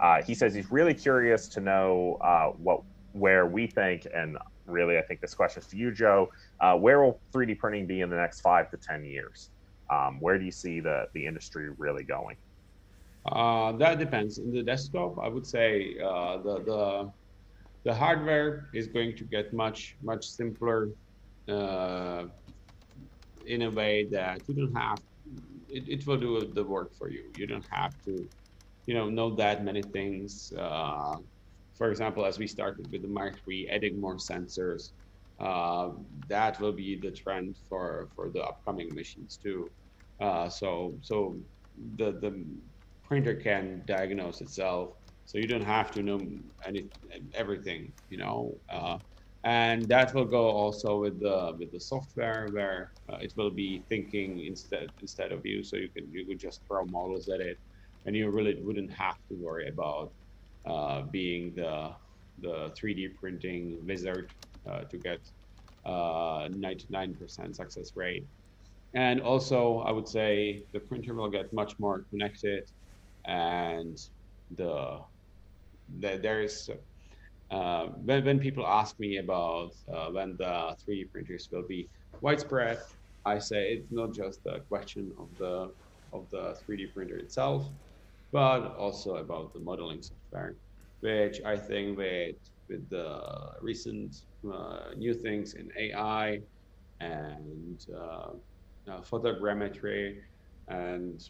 [0.00, 4.96] uh, he says he's really curious to know uh, what where we think, and really,
[4.96, 6.30] I think this question is to you, Joe.
[6.60, 9.50] Uh, where will 3D printing be in the next five to ten years?
[9.92, 12.36] Um, where do you see the the industry really going?
[13.26, 14.38] Uh, that depends.
[14.38, 17.12] In the desktop, I would say the the
[17.84, 20.90] the hardware is going to get much much simpler
[21.48, 22.24] uh,
[23.46, 25.00] in a way that you don't have
[25.68, 28.28] it, it will do the work for you you don't have to
[28.86, 31.16] you know know that many things uh,
[31.76, 35.01] for example as we started with the mark 3 adding more sensors uh,
[35.38, 39.70] that will be the trend for for the upcoming machines too.
[40.20, 41.40] Uh, so so
[41.96, 42.32] the the
[43.04, 44.94] printer can diagnose itself.
[45.24, 46.20] So you don't have to know
[46.64, 46.90] any
[47.34, 48.98] everything you know uh,
[49.44, 53.84] and that will go also with the with the software where uh, it will be
[53.88, 55.62] thinking instead instead of you.
[55.62, 57.58] So you can you could just throw models at it
[58.04, 60.12] and you really wouldn't have to worry about
[60.66, 61.92] uh, being the
[62.38, 64.30] the 3d printing wizard.
[64.51, 65.20] uh, to get
[65.86, 68.26] 99% uh, success rate.
[68.94, 72.64] And also i would say the printer will get much more connected
[73.24, 73.96] and
[74.50, 75.00] the
[75.88, 76.68] there is
[77.50, 81.90] uh, when, when people ask me about uh, when the 3D printers will be
[82.20, 82.78] widespread,
[83.24, 85.72] I say it's not just a question of the
[86.12, 87.68] of the 3D printer itself,
[88.32, 90.56] but also about the modeling software,
[91.00, 92.36] which I think with
[92.72, 93.20] with the
[93.60, 94.16] recent
[94.52, 96.40] uh, new things in AI
[97.00, 98.32] and uh,
[98.90, 100.16] uh, photogrammetry
[100.68, 101.20] and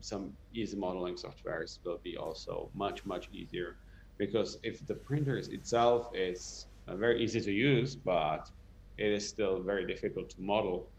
[0.00, 3.76] some easy modeling softwares will be also much much easier
[4.18, 8.44] because if the printer itself is very easy to use but
[8.98, 10.90] it is still very difficult to model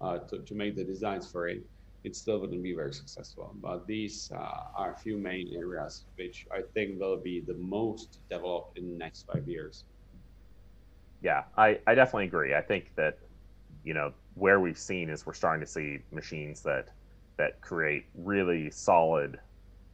[0.00, 1.62] uh, to, to make the designs for it
[2.04, 6.46] it still wouldn't be very successful but these uh, are a few main areas which
[6.52, 9.84] i think will be the most developed in the next five years
[11.22, 13.18] yeah i, I definitely agree i think that
[13.84, 16.88] you know where we've seen is we're starting to see machines that
[17.38, 19.38] that create really solid,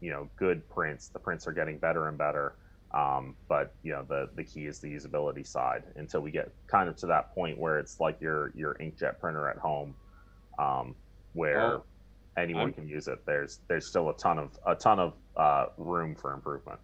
[0.01, 1.09] you know, good prints.
[1.09, 2.57] The prints are getting better and better.
[2.95, 6.89] Um, but you know, the the key is the usability side until we get kind
[6.89, 9.95] of to that point where it's like your your inkjet printer at home,
[10.59, 10.95] um,
[11.35, 11.81] where
[12.39, 13.25] anyone I'm, can use it.
[13.27, 16.79] There's there's still a ton of a ton of uh, room for improvement.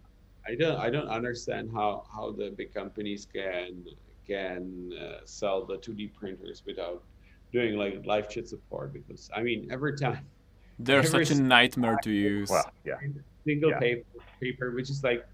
[0.47, 3.85] I don't I don't understand how how the big companies can
[4.27, 7.03] can uh, sell the 2D printers without
[7.51, 10.25] doing like live chat support because I mean every time
[10.79, 12.49] they're such a nightmare to use.
[12.49, 12.95] Well, yeah.
[13.45, 13.79] Single yeah.
[13.79, 14.05] paper,
[14.41, 15.25] paper, which is like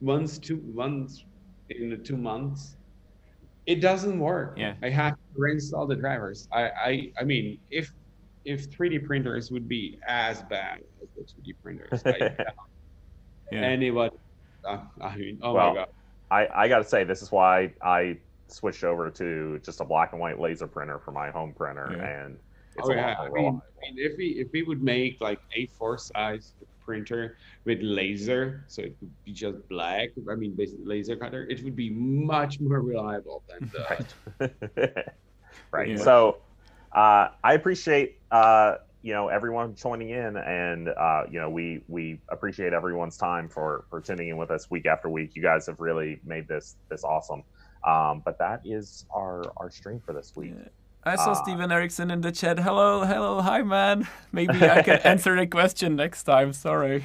[0.00, 1.24] once, two, once
[1.70, 2.76] in two months.
[3.66, 4.56] It doesn't work.
[4.56, 4.74] Yeah.
[4.82, 6.48] I have to reinstall the drivers.
[6.52, 7.92] I, I, I mean, if
[8.46, 12.34] if 3D printers would be as bad as the 2D printers, I,
[13.52, 13.60] yeah.
[13.60, 14.10] anyone.
[14.64, 15.88] Uh, I mean, oh well, my god.
[16.30, 18.18] I, I got to say, this is why I
[18.48, 22.24] switched over to just a black and white laser printer for my home printer, yeah.
[22.24, 22.38] and
[22.76, 23.16] it's oh, yeah.
[23.18, 26.52] I mean, I mean, if we if we would make like A4 size
[26.84, 30.10] printer with laser, so it would be just black.
[30.30, 34.04] I mean, basically laser cutter, it would be much more reliable than the.
[34.40, 35.04] right.
[35.72, 35.88] right.
[35.88, 35.96] Yeah.
[35.96, 36.38] So,
[36.92, 42.18] uh, I appreciate uh, you know everyone joining in, and uh, you know we we
[42.28, 45.36] appreciate everyone's time for for tuning in with us week after week.
[45.36, 47.42] You guys have really made this this awesome.
[47.84, 50.54] Um, but that is our our stream for this week.
[50.56, 50.68] Yeah.
[51.04, 52.58] I saw uh, Steven Erickson in the chat.
[52.58, 54.08] Hello, hello, hi, man.
[54.32, 56.52] Maybe I can answer the question next time.
[56.52, 57.04] Sorry.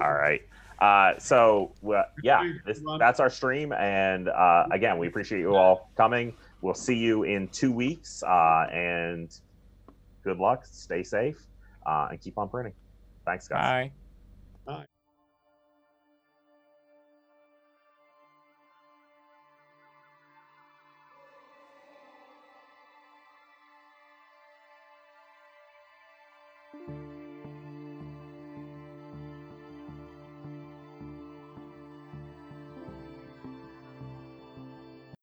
[0.00, 0.42] All right.
[0.78, 3.72] Uh, so, uh, yeah, this, that's our stream.
[3.72, 6.34] And uh, again, we appreciate you all coming.
[6.60, 8.22] We'll see you in two weeks.
[8.22, 9.36] Uh, and
[10.26, 10.66] good luck.
[10.66, 11.38] Stay safe
[11.86, 12.74] uh, and keep on printing.
[13.24, 13.62] Thanks, guys.
[13.90, 13.92] Bye.